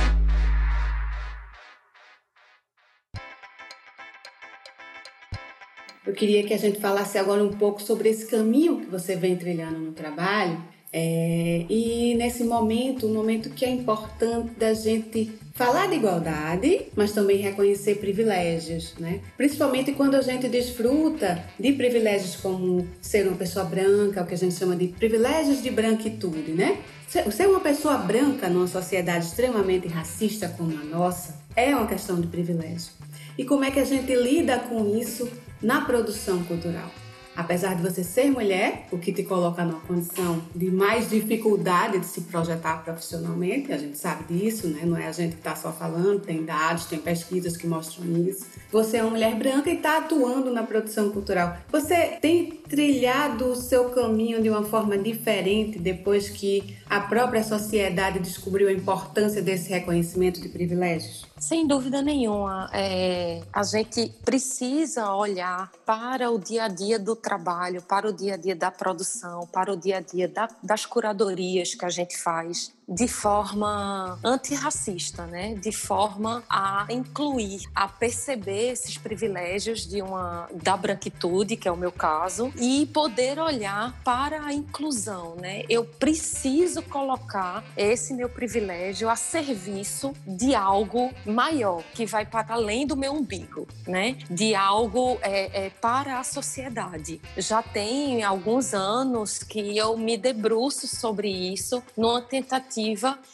Eu 6.05 6.13
queria 6.13 6.43
que 6.43 6.53
a 6.53 6.57
gente 6.57 6.79
falasse 6.79 7.17
agora 7.17 7.43
um 7.43 7.51
pouco 7.51 7.81
sobre 7.81 8.09
esse 8.09 8.25
caminho 8.25 8.81
que 8.81 8.87
você 8.87 9.15
vem 9.15 9.35
trilhando 9.35 9.77
no 9.77 9.91
trabalho. 9.91 10.61
É, 10.91 11.65
e 11.69 12.15
nesse 12.15 12.43
momento, 12.43 13.05
um 13.05 13.13
momento 13.13 13.49
que 13.51 13.63
é 13.63 13.69
importante 13.69 14.51
da 14.57 14.73
gente 14.73 15.31
falar 15.53 15.87
de 15.87 15.95
igualdade, 15.95 16.87
mas 16.95 17.11
também 17.11 17.37
reconhecer 17.37 17.95
privilégios, 17.95 18.95
né? 18.97 19.19
Principalmente 19.37 19.91
quando 19.91 20.15
a 20.15 20.21
gente 20.21 20.47
desfruta 20.47 21.43
de 21.59 21.73
privilégios 21.73 22.37
como 22.37 22.87
ser 23.01 23.27
uma 23.27 23.35
pessoa 23.35 23.65
branca, 23.65 24.23
o 24.23 24.25
que 24.25 24.33
a 24.33 24.37
gente 24.37 24.55
chama 24.55 24.75
de 24.75 24.87
privilégios 24.87 25.61
de 25.61 25.69
branquitude, 25.69 26.53
né? 26.53 26.77
Ser 27.07 27.47
uma 27.47 27.59
pessoa 27.59 27.97
branca 27.97 28.47
numa 28.49 28.67
sociedade 28.67 29.25
extremamente 29.25 29.87
racista 29.87 30.47
como 30.47 30.71
a 30.79 30.83
nossa 30.83 31.39
é 31.55 31.75
uma 31.75 31.87
questão 31.87 32.21
de 32.21 32.27
privilégio. 32.27 32.91
E 33.37 33.43
como 33.43 33.63
é 33.63 33.71
que 33.71 33.79
a 33.79 33.85
gente 33.85 34.13
lida 34.15 34.59
com 34.59 34.97
isso 34.97 35.29
na 35.61 35.81
produção 35.81 36.43
cultural? 36.43 36.89
Apesar 37.39 37.73
de 37.73 37.81
você 37.81 38.03
ser 38.03 38.29
mulher, 38.29 38.85
o 38.91 38.97
que 38.97 39.13
te 39.13 39.23
coloca 39.23 39.63
numa 39.63 39.79
condição 39.79 40.41
de 40.53 40.69
mais 40.69 41.09
dificuldade 41.09 41.97
de 41.97 42.05
se 42.05 42.19
projetar 42.21 42.83
profissionalmente, 42.83 43.71
a 43.71 43.77
gente 43.77 43.97
sabe 43.97 44.25
disso, 44.33 44.67
né? 44.67 44.81
Não 44.83 44.97
é 44.97 45.07
a 45.07 45.11
gente 45.13 45.35
que 45.35 45.39
está 45.39 45.55
só 45.55 45.71
falando, 45.71 46.19
tem 46.19 46.43
dados, 46.43 46.83
tem 46.83 46.99
pesquisas 46.99 47.55
que 47.55 47.65
mostram 47.65 48.05
isso. 48.27 48.45
Você 48.69 48.97
é 48.97 49.03
uma 49.03 49.11
mulher 49.11 49.35
branca 49.35 49.69
e 49.69 49.75
está 49.77 49.99
atuando 49.99 50.51
na 50.51 50.63
produção 50.63 51.11
cultural. 51.11 51.55
Você 51.71 52.17
tem 52.21 52.58
trilhado 52.69 53.47
o 53.47 53.55
seu 53.55 53.89
caminho 53.89 54.41
de 54.41 54.49
uma 54.49 54.63
forma 54.63 54.95
diferente 54.97 55.79
depois 55.79 56.29
que 56.29 56.77
a 56.87 57.01
própria 57.01 57.43
sociedade 57.43 58.19
descobriu 58.19 58.67
a 58.69 58.71
importância 58.71 59.41
desse 59.41 59.69
reconhecimento 59.69 60.39
de 60.39 60.47
privilégios? 60.47 61.25
Sem 61.37 61.65
dúvida 61.65 62.01
nenhuma, 62.01 62.69
é, 62.71 63.41
a 63.51 63.63
gente 63.63 64.13
precisa 64.23 65.13
olhar 65.13 65.71
para 65.85 66.29
o 66.29 66.37
dia 66.37 66.65
a 66.65 66.67
dia 66.67 66.99
do 66.99 67.15
trabalho, 67.15 67.81
para 67.81 68.07
o 68.07 68.13
dia 68.13 68.35
a 68.35 68.37
dia 68.37 68.55
da 68.55 68.69
produção, 68.69 69.47
para 69.51 69.73
o 69.73 69.75
dia 69.75 69.97
a 69.97 70.01
dia 70.01 70.27
da, 70.27 70.47
das 70.61 70.85
curadorias 70.85 71.73
que 71.73 71.85
a 71.85 71.89
gente 71.89 72.17
faz 72.17 72.71
de 72.89 73.07
forma 73.07 74.17
antirracista, 74.23 75.27
né? 75.27 75.53
De 75.53 75.71
forma 75.71 76.43
a 76.49 76.87
incluir, 76.89 77.61
a 77.75 77.87
perceber 77.87 78.71
esses 78.71 78.97
privilégios 78.97 79.85
de 79.85 80.01
uma 80.01 80.49
da 80.51 80.75
branquitude, 80.75 81.55
que 81.55 81.67
é 81.67 81.71
o 81.71 81.77
meu 81.77 81.91
caso, 81.91 82.51
e 82.57 82.87
poder 82.87 83.37
olhar 83.37 83.93
para 84.03 84.43
a 84.43 84.53
inclusão, 84.53 85.35
né? 85.35 85.63
Eu 85.69 85.85
preciso 85.85 86.81
colocar 86.81 87.63
esse 87.77 88.13
meu 88.13 88.27
privilégio 88.27 89.07
a 89.07 89.15
serviço 89.15 90.13
de 90.25 90.55
algo 90.55 91.11
maior 91.25 91.83
que 91.93 92.05
vai 92.05 92.25
para 92.25 92.53
além 92.53 92.87
do 92.87 92.97
meu 92.97 93.13
umbigo, 93.13 93.67
né? 93.87 94.17
De 94.29 94.55
algo 94.55 95.19
é, 95.21 95.65
é, 95.65 95.69
para 95.69 96.19
a 96.19 96.23
sociedade. 96.23 97.21
Já 97.37 97.61
tem 97.61 98.23
alguns 98.23 98.73
anos 98.73 99.39
que 99.39 99.77
eu 99.77 99.95
me 99.95 100.17
debruço 100.17 100.87
sobre 100.87 101.29
isso 101.29 101.83
numa 101.95 102.21
tentativa 102.21 102.78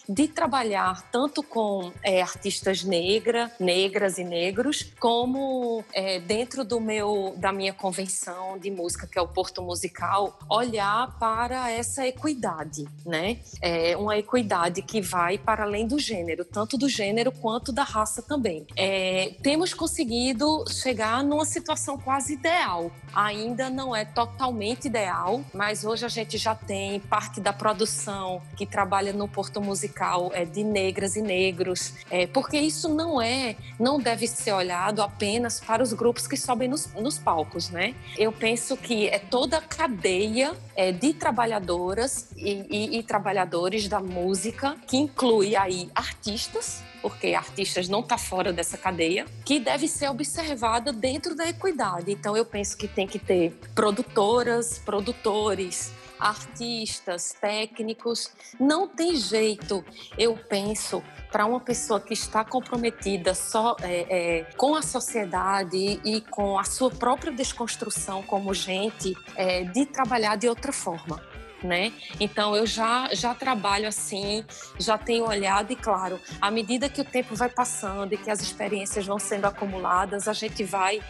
de 0.08 0.28
trabalhar 0.28 1.10
tanto 1.12 1.42
com 1.44 1.92
é, 2.04 2.22
artistas 2.22 2.84
negra, 2.84 3.52
negras 3.60 4.18
e 4.18 4.24
negros, 4.24 4.92
como 5.00 5.84
é, 5.94 6.20
dentro 6.20 6.64
do 6.64 6.80
meu 6.80 7.34
da 7.38 7.52
minha 7.52 7.74
convenção 7.74 8.58
de 8.58 8.72
música 8.72 9.08
que 9.08 9.18
é 9.18 9.22
o 9.22 9.28
Porto 9.28 9.62
Musical, 9.62 10.38
olhar 10.50 11.18
para 11.20 11.72
essa 11.72 12.06
equidade, 12.08 12.88
né? 13.06 13.40
É 13.62 13.96
uma 13.98 14.18
equidade 14.18 14.82
que 14.82 15.02
vai 15.02 15.38
para 15.38 15.64
além 15.64 15.88
do 15.88 16.00
gênero, 16.00 16.46
tanto 16.46 16.78
do 16.78 16.88
gênero 16.88 17.32
quanto 17.32 17.72
da 17.72 17.84
raça 17.84 18.22
também. 18.22 18.66
É, 18.76 19.36
temos 19.42 19.74
conseguido 19.74 20.64
chegar 20.70 21.24
numa 21.24 21.46
situação 21.46 21.98
quase 21.98 22.34
ideal. 22.34 22.92
Ainda 23.14 23.70
não 23.70 23.96
é 23.96 24.06
totalmente 24.06 24.86
ideal, 24.86 25.44
mas 25.54 25.84
hoje 25.86 26.06
a 26.06 26.10
gente 26.10 26.38
já 26.38 26.56
tem 26.56 27.00
parte 27.00 27.40
da 27.40 27.54
produção 27.54 28.42
que 28.56 28.66
trabalha 28.66 29.14
no 29.14 29.28
Porto 29.36 29.62
Musical 29.62 30.32
é, 30.34 30.46
de 30.46 30.64
negras 30.64 31.18
e 31.18 31.22
negros, 31.22 31.94
é, 32.10 32.26
porque 32.26 32.58
isso 32.58 32.88
não 32.88 33.22
é, 33.22 33.58
não 33.78 34.00
deve 34.00 34.28
ser 34.28 34.54
olhado 34.54 35.02
apenas 35.02 35.60
para 35.60 35.84
os 35.84 35.92
grupos 35.92 36.26
que 36.26 36.38
sobem 36.38 36.70
nos, 36.70 36.88
nos 36.94 37.20
palcos, 37.20 37.70
né? 37.70 37.94
Eu 38.18 38.32
penso 38.32 38.78
que 38.78 39.10
é 39.10 39.20
toda 39.20 39.58
a 39.58 39.62
cadeia 39.62 40.54
é, 40.74 40.94
de 40.94 41.14
trabalhadoras 41.14 42.30
e, 42.38 42.66
e, 42.70 42.98
e 42.98 43.04
trabalhadores 43.04 43.90
da 43.90 44.00
música 44.00 44.78
que 44.88 44.96
inclui 44.96 45.54
aí 45.58 45.92
artistas 45.94 46.82
porque 47.02 47.36
artistas 47.36 47.88
não 47.88 48.00
está 48.00 48.18
fora 48.18 48.52
dessa 48.52 48.80
cadeia, 48.80 49.28
que 49.46 49.60
deve 49.60 49.88
ser 49.88 50.10
observada 50.10 50.92
dentro 50.92 51.36
da 51.36 51.48
equidade. 51.48 52.12
Então 52.12 52.36
eu 52.36 52.44
penso 52.44 52.76
que 52.76 52.88
tem 52.88 53.06
que 53.06 53.20
ter 53.20 53.56
produtoras, 53.76 54.80
produtores, 54.80 55.92
artistas, 56.20 57.36
técnicos. 57.40 58.32
Não 58.60 58.88
tem 58.88 59.16
jeito, 59.16 59.84
eu 60.18 60.38
penso, 60.38 61.04
para 61.32 61.46
uma 61.46 61.60
pessoa 61.60 62.00
que 62.00 62.14
está 62.14 62.44
comprometida 62.44 63.34
só 63.34 63.76
é, 63.82 64.40
é, 64.40 64.44
com 64.58 64.76
a 64.76 64.82
sociedade 64.82 66.00
e 66.04 66.22
com 66.22 66.58
a 66.58 66.64
sua 66.64 66.90
própria 66.90 67.32
desconstrução 67.32 68.24
como 68.24 68.54
gente, 68.54 69.14
é, 69.36 69.64
de 69.64 69.86
trabalhar 69.86 70.36
de 70.36 70.48
outra 70.48 70.72
forma 70.72 71.35
né? 71.64 71.92
Então 72.20 72.56
eu 72.56 72.66
já 72.66 73.10
já 73.14 73.34
trabalho 73.34 73.88
assim, 73.88 74.44
já 74.80 74.98
tenho 74.98 75.28
olhado 75.28 75.72
e 75.72 75.76
claro, 75.76 76.20
à 76.42 76.52
medida 76.52 76.90
que 76.90 77.02
o 77.02 77.06
tempo 77.06 77.36
vai 77.36 77.50
passando 77.50 78.14
e 78.14 78.18
que 78.18 78.30
as 78.30 78.42
experiências 78.42 79.06
vão 79.06 79.20
sendo 79.20 79.46
acumuladas, 79.46 80.28
a 80.28 80.34
gente 80.34 80.64
vai 80.64 81.02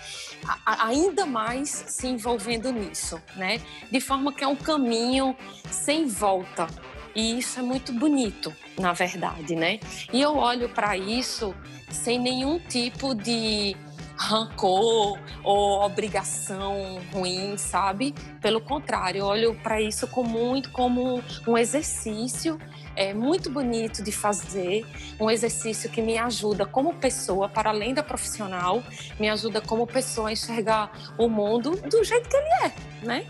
ainda 0.66 1.26
mais 1.26 1.70
se 1.70 2.08
envolvendo 2.08 2.72
nisso, 2.72 3.22
né? 3.36 3.62
De 3.92 4.00
forma 4.00 4.34
que 4.34 4.44
é 4.44 4.48
um 4.48 4.56
caminho 4.56 5.36
sem 5.70 6.08
volta. 6.08 6.68
E 7.16 7.40
isso 7.40 7.60
é 7.60 7.64
muito 7.64 7.94
bonito, 7.94 8.54
na 8.78 8.92
verdade, 8.92 9.56
né? 9.56 9.80
E 10.12 10.22
eu 10.22 10.36
olho 10.36 10.68
para 10.68 10.98
isso 10.98 11.56
sem 11.90 12.20
nenhum 12.20 12.60
tipo 12.60 13.16
de 13.16 13.76
rancor 14.18 15.20
ou 15.44 15.82
obrigação 15.82 17.00
ruim, 17.14 17.58
sabe? 17.58 18.14
Pelo 18.42 18.62
contrário, 18.62 19.20
eu 19.20 19.26
olho 19.26 19.56
para 19.62 19.82
isso 19.82 20.08
como 20.08 20.30
muito 20.30 20.72
como 20.72 21.22
um 21.48 21.58
exercício 21.58 22.60
é 22.96 23.14
muito 23.14 23.50
bonito 23.50 24.02
de 24.02 24.12
fazer, 24.12 24.86
um 25.20 25.30
exercício 25.30 25.90
que 25.90 26.02
me 26.02 26.18
ajuda 26.18 26.66
como 26.66 26.94
pessoa, 26.94 27.50
para 27.50 27.70
além 27.70 27.94
da 27.94 28.02
profissional, 28.02 28.82
me 29.20 29.30
ajuda 29.30 29.60
como 29.60 29.86
pessoa 29.86 30.30
a 30.30 30.32
enxergar 30.32 31.14
o 31.18 31.28
mundo 31.28 31.72
do 31.72 32.04
jeito 32.04 32.30
que 32.30 32.38
ele 32.38 32.50
é, 32.64 32.74
né? 33.06 33.26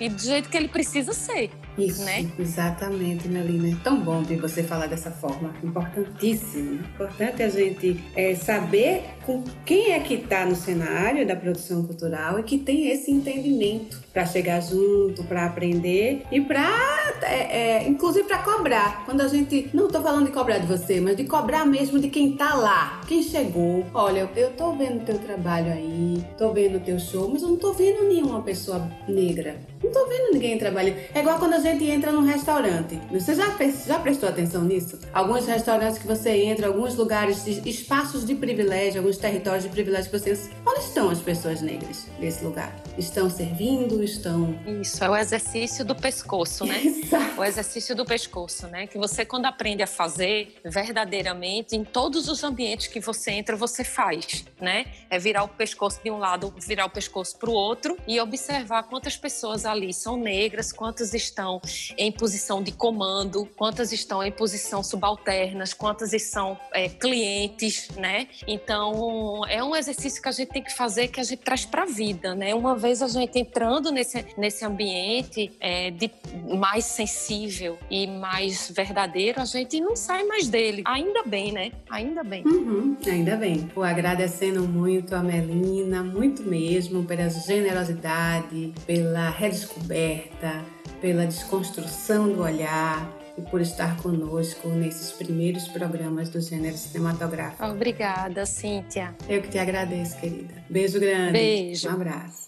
E 0.00 0.08
do 0.08 0.20
jeito 0.20 0.48
que 0.48 0.56
ele 0.56 0.68
precisa 0.68 1.12
ser. 1.12 1.50
Isso, 1.86 2.04
né? 2.04 2.30
exatamente, 2.38 3.28
Melina. 3.28 3.68
É 3.68 3.76
tão 3.82 4.00
bom 4.00 4.22
ver 4.22 4.38
você 4.38 4.62
falar 4.62 4.86
dessa 4.86 5.10
forma. 5.10 5.54
Importantíssimo. 5.62 6.74
Importante 6.74 7.42
a 7.42 7.48
gente 7.48 8.02
é, 8.14 8.34
saber 8.34 9.04
com 9.24 9.42
quem 9.64 9.92
é 9.92 10.00
que 10.00 10.14
está 10.14 10.44
no 10.44 10.54
cenário 10.54 11.26
da 11.26 11.36
produção 11.36 11.84
cultural 11.84 12.38
e 12.38 12.42
que 12.42 12.58
tem 12.58 12.90
esse 12.90 13.10
entendimento 13.10 14.02
para 14.12 14.26
chegar 14.26 14.60
junto, 14.60 15.24
para 15.24 15.46
aprender 15.46 16.22
e 16.30 16.40
para, 16.40 17.14
é, 17.22 17.82
é, 17.82 17.88
inclusive, 17.88 18.26
para 18.26 18.38
cobrar. 18.38 19.04
Quando 19.04 19.20
a 19.20 19.28
gente, 19.28 19.70
não 19.72 19.86
estou 19.86 20.02
falando 20.02 20.26
de 20.26 20.32
cobrar 20.32 20.58
de 20.58 20.66
você, 20.66 21.00
mas 21.00 21.16
de 21.16 21.24
cobrar 21.24 21.64
mesmo 21.64 21.98
de 21.98 22.08
quem 22.08 22.32
está 22.32 22.54
lá, 22.54 23.00
quem 23.06 23.22
chegou. 23.22 23.86
Olha, 23.94 24.28
eu 24.34 24.48
estou 24.48 24.76
vendo 24.76 25.04
teu 25.04 25.18
trabalho 25.18 25.72
aí, 25.72 26.24
estou 26.30 26.52
vendo 26.52 26.82
teu 26.84 26.98
show, 26.98 27.28
mas 27.32 27.42
eu 27.42 27.48
não 27.48 27.54
estou 27.54 27.72
vendo 27.72 28.04
nenhuma 28.04 28.42
pessoa 28.42 28.88
negra. 29.08 29.56
Não 29.82 29.88
estou 29.88 30.08
vendo 30.08 30.32
ninguém 30.32 30.58
trabalhando. 30.58 30.98
É 31.14 31.20
igual 31.20 31.38
quando 31.38 31.54
a 31.54 31.58
gente 31.58 31.84
entra 31.84 32.12
num 32.12 32.24
restaurante. 32.24 33.00
Você 33.10 33.34
já, 33.34 33.56
já 33.86 33.98
prestou 33.98 34.28
atenção 34.28 34.62
nisso? 34.62 34.98
Alguns 35.12 35.46
restaurantes 35.46 35.98
que 35.98 36.06
você 36.06 36.30
entra, 36.30 36.66
alguns 36.66 36.94
lugares, 36.96 37.46
espaços 37.46 38.26
de 38.26 38.34
privilégio, 38.34 39.00
alguns 39.00 39.16
territórios 39.16 39.64
de 39.64 39.70
privilégio 39.70 40.10
que 40.10 40.18
você. 40.18 40.38
Onde 40.66 40.80
estão 40.80 41.08
as 41.08 41.20
pessoas 41.20 41.62
negras 41.62 42.06
nesse 42.18 42.44
lugar? 42.44 42.76
Estão 42.98 43.30
servindo? 43.30 43.99
Estão. 44.02 44.58
Isso, 44.80 45.02
é 45.02 45.10
o 45.10 45.16
exercício 45.16 45.84
do 45.84 45.94
pescoço, 45.94 46.64
né? 46.64 46.80
Exato. 46.84 47.40
O 47.40 47.44
exercício 47.44 47.94
do 47.94 48.04
pescoço, 48.04 48.66
né? 48.66 48.86
Que 48.86 48.98
você, 48.98 49.24
quando 49.24 49.46
aprende 49.46 49.82
a 49.82 49.86
fazer 49.86 50.60
verdadeiramente, 50.64 51.76
em 51.76 51.84
todos 51.84 52.28
os 52.28 52.42
ambientes 52.42 52.86
que 52.86 53.00
você 53.00 53.32
entra, 53.32 53.56
você 53.56 53.84
faz, 53.84 54.44
né? 54.60 54.86
É 55.08 55.18
virar 55.18 55.44
o 55.44 55.48
pescoço 55.48 56.00
de 56.02 56.10
um 56.10 56.18
lado, 56.18 56.52
virar 56.58 56.86
o 56.86 56.90
pescoço 56.90 57.36
para 57.38 57.50
o 57.50 57.52
outro 57.52 57.96
e 58.06 58.20
observar 58.20 58.84
quantas 58.84 59.16
pessoas 59.16 59.64
ali 59.64 59.92
são 59.92 60.16
negras, 60.16 60.72
quantas 60.72 61.14
estão 61.14 61.60
em 61.96 62.10
posição 62.10 62.62
de 62.62 62.72
comando, 62.72 63.46
quantas 63.56 63.92
estão 63.92 64.22
em 64.22 64.32
posição 64.32 64.82
subalternas, 64.82 65.72
quantas 65.72 66.10
são 66.22 66.58
é, 66.72 66.88
clientes, 66.88 67.88
né? 67.96 68.28
Então, 68.46 69.42
é 69.48 69.62
um 69.62 69.74
exercício 69.74 70.20
que 70.20 70.28
a 70.28 70.32
gente 70.32 70.48
tem 70.48 70.62
que 70.62 70.74
fazer 70.74 71.08
que 71.08 71.20
a 71.20 71.24
gente 71.24 71.40
traz 71.40 71.64
para 71.64 71.82
a 71.82 71.86
vida, 71.86 72.34
né? 72.34 72.54
Uma 72.54 72.76
vez 72.76 73.02
a 73.02 73.08
gente 73.08 73.38
entrando 73.38 73.89
nesse, 73.90 74.24
nesse 74.36 74.64
ambiente 74.64 75.50
é, 75.60 75.90
de 75.90 76.10
mais 76.58 76.84
sensível 76.84 77.78
e 77.90 78.06
mais 78.06 78.70
verdadeiro, 78.70 79.40
a 79.40 79.44
gente 79.44 79.80
não 79.80 79.96
sai 79.96 80.24
mais 80.24 80.48
dele. 80.48 80.82
Ainda 80.86 81.22
bem, 81.24 81.52
né? 81.52 81.72
Ainda 81.90 82.22
bem. 82.22 82.44
Uhum, 82.44 82.96
ainda 83.06 83.36
bem. 83.36 83.68
Pô, 83.74 83.82
agradecendo 83.82 84.62
muito 84.62 85.14
a 85.14 85.22
Melina, 85.22 86.02
muito 86.02 86.42
mesmo, 86.42 87.04
pela 87.04 87.28
generosidade, 87.28 88.72
pela 88.86 89.30
redescoberta, 89.30 90.64
pela 91.00 91.26
desconstrução 91.26 92.32
do 92.32 92.42
olhar 92.42 93.20
e 93.36 93.42
por 93.42 93.60
estar 93.60 93.96
conosco 93.98 94.68
nesses 94.68 95.12
primeiros 95.12 95.68
programas 95.68 96.28
do 96.28 96.40
gênero 96.40 96.76
cinematográfico. 96.76 97.64
Obrigada, 97.64 98.44
Cíntia. 98.44 99.14
Eu 99.28 99.40
que 99.42 99.48
te 99.48 99.58
agradeço, 99.58 100.18
querida. 100.18 100.54
Beijo 100.68 101.00
grande. 101.00 101.32
Beijo. 101.32 101.88
Um 101.88 101.92
abraço. 101.92 102.46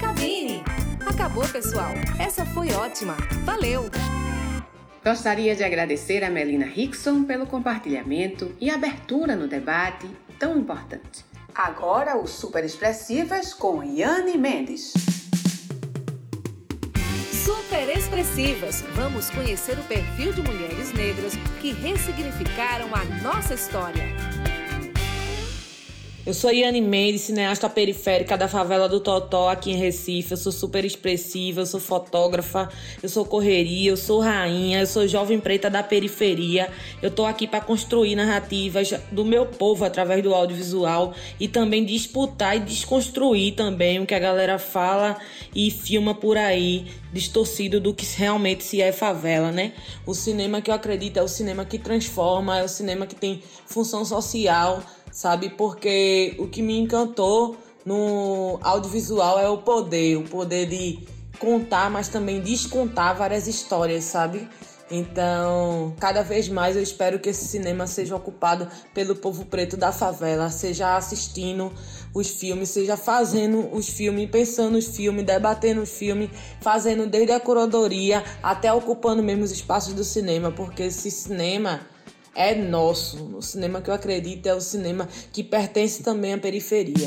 Cabine! 0.00 0.62
Acabou, 1.14 1.48
pessoal. 1.48 1.92
Essa 2.18 2.44
foi 2.44 2.72
ótima. 2.72 3.16
Valeu! 3.44 3.88
Gostaria 5.04 5.54
de 5.54 5.62
agradecer 5.62 6.24
a 6.24 6.28
Melina 6.28 6.66
Rickson 6.66 7.22
pelo 7.22 7.46
compartilhamento 7.46 8.52
e 8.60 8.68
abertura 8.68 9.36
no 9.36 9.46
debate 9.46 10.10
tão 10.40 10.58
importante. 10.58 11.24
Agora, 11.54 12.18
os 12.18 12.30
Super 12.30 12.64
Expressivas 12.64 13.54
com 13.54 13.80
Yane 13.84 14.36
Mendes. 14.36 14.92
Super 17.44 17.96
expressivas! 17.96 18.82
Vamos 18.96 19.30
conhecer 19.30 19.78
o 19.78 19.84
perfil 19.84 20.32
de 20.32 20.42
mulheres 20.42 20.92
negras 20.92 21.34
que 21.60 21.72
ressignificaram 21.72 22.88
a 22.92 23.04
nossa 23.22 23.54
história. 23.54 24.13
Eu 26.26 26.32
sou 26.32 26.50
Iane 26.50 26.80
Mendes, 26.80 27.20
cineasta 27.20 27.68
periférica 27.68 28.34
da 28.38 28.48
favela 28.48 28.88
do 28.88 28.98
Totó 28.98 29.50
aqui 29.50 29.72
em 29.72 29.76
Recife. 29.76 30.30
Eu 30.30 30.38
sou 30.38 30.50
super 30.50 30.82
expressiva, 30.82 31.60
eu 31.60 31.66
sou 31.66 31.78
fotógrafa, 31.78 32.70
eu 33.02 33.10
sou 33.10 33.26
correria, 33.26 33.90
eu 33.90 33.96
sou 33.98 34.20
rainha, 34.20 34.80
eu 34.80 34.86
sou 34.86 35.06
jovem 35.06 35.38
preta 35.38 35.68
da 35.68 35.82
periferia. 35.82 36.70
Eu 37.02 37.10
tô 37.10 37.26
aqui 37.26 37.46
para 37.46 37.60
construir 37.60 38.16
narrativas 38.16 38.94
do 39.12 39.22
meu 39.22 39.44
povo 39.44 39.84
através 39.84 40.22
do 40.22 40.34
audiovisual 40.34 41.12
e 41.38 41.46
também 41.46 41.84
disputar 41.84 42.56
e 42.56 42.60
desconstruir 42.60 43.54
também 43.54 44.00
o 44.00 44.06
que 44.06 44.14
a 44.14 44.18
galera 44.18 44.58
fala 44.58 45.18
e 45.54 45.70
filma 45.70 46.14
por 46.14 46.38
aí, 46.38 46.86
distorcido 47.12 47.78
do 47.78 47.92
que 47.92 48.06
realmente 48.16 48.64
se 48.64 48.80
é 48.80 48.92
favela, 48.92 49.52
né? 49.52 49.74
O 50.06 50.14
cinema 50.14 50.62
que 50.62 50.70
eu 50.70 50.74
acredito 50.74 51.18
é 51.18 51.22
o 51.22 51.28
cinema 51.28 51.66
que 51.66 51.78
transforma, 51.78 52.60
é 52.60 52.64
o 52.64 52.68
cinema 52.68 53.06
que 53.06 53.14
tem 53.14 53.42
função 53.66 54.06
social 54.06 54.82
sabe? 55.14 55.50
Porque 55.50 56.34
o 56.38 56.48
que 56.48 56.60
me 56.60 56.76
encantou 56.76 57.56
no 57.86 58.58
audiovisual 58.60 59.38
é 59.38 59.48
o 59.48 59.58
poder, 59.58 60.16
o 60.16 60.24
poder 60.24 60.66
de 60.66 60.98
contar, 61.38 61.88
mas 61.88 62.08
também 62.08 62.40
descontar 62.40 63.16
várias 63.16 63.46
histórias, 63.46 64.04
sabe? 64.04 64.48
Então, 64.90 65.94
cada 65.98 66.22
vez 66.22 66.48
mais 66.48 66.76
eu 66.76 66.82
espero 66.82 67.18
que 67.18 67.30
esse 67.30 67.46
cinema 67.46 67.86
seja 67.86 68.14
ocupado 68.14 68.68
pelo 68.92 69.16
povo 69.16 69.46
preto 69.46 69.76
da 69.76 69.92
favela, 69.92 70.50
seja 70.50 70.96
assistindo 70.96 71.72
os 72.12 72.28
filmes, 72.28 72.68
seja 72.68 72.96
fazendo 72.96 73.74
os 73.74 73.88
filmes, 73.88 74.28
pensando 74.30 74.76
os 74.76 74.86
filmes, 74.86 75.24
debatendo 75.24 75.80
os 75.80 75.90
filmes, 75.90 76.30
fazendo 76.60 77.06
desde 77.06 77.32
a 77.32 77.40
curadoria 77.40 78.22
até 78.42 78.72
ocupando 78.72 79.22
mesmo 79.22 79.44
os 79.44 79.52
espaços 79.52 79.94
do 79.94 80.04
cinema, 80.04 80.52
porque 80.52 80.84
esse 80.84 81.10
cinema 81.10 81.80
é 82.34 82.54
nosso. 82.54 83.36
O 83.36 83.42
cinema 83.42 83.80
que 83.80 83.90
eu 83.90 83.94
acredito 83.94 84.46
é 84.46 84.54
o 84.54 84.60
cinema 84.60 85.08
que 85.32 85.42
pertence 85.42 86.02
também 86.02 86.34
à 86.34 86.38
periferia. 86.38 87.06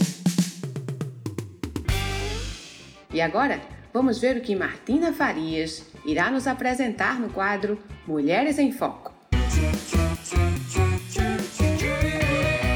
E 3.14 3.22
agora, 3.22 3.62
vamos 3.94 4.20
ver 4.20 4.38
o 4.38 4.42
que 4.42 4.56
Martina 4.56 5.12
Farias 5.12 5.84
irá 6.06 6.30
nos 6.30 6.48
apresentar 6.48 7.20
no 7.20 7.30
quadro 7.30 7.78
Mulheres 8.06 8.60
em 8.60 8.72
Foco. 8.72 9.12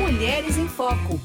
Mulheres 0.02 0.58
em 0.58 0.68
Foco. 0.68 1.20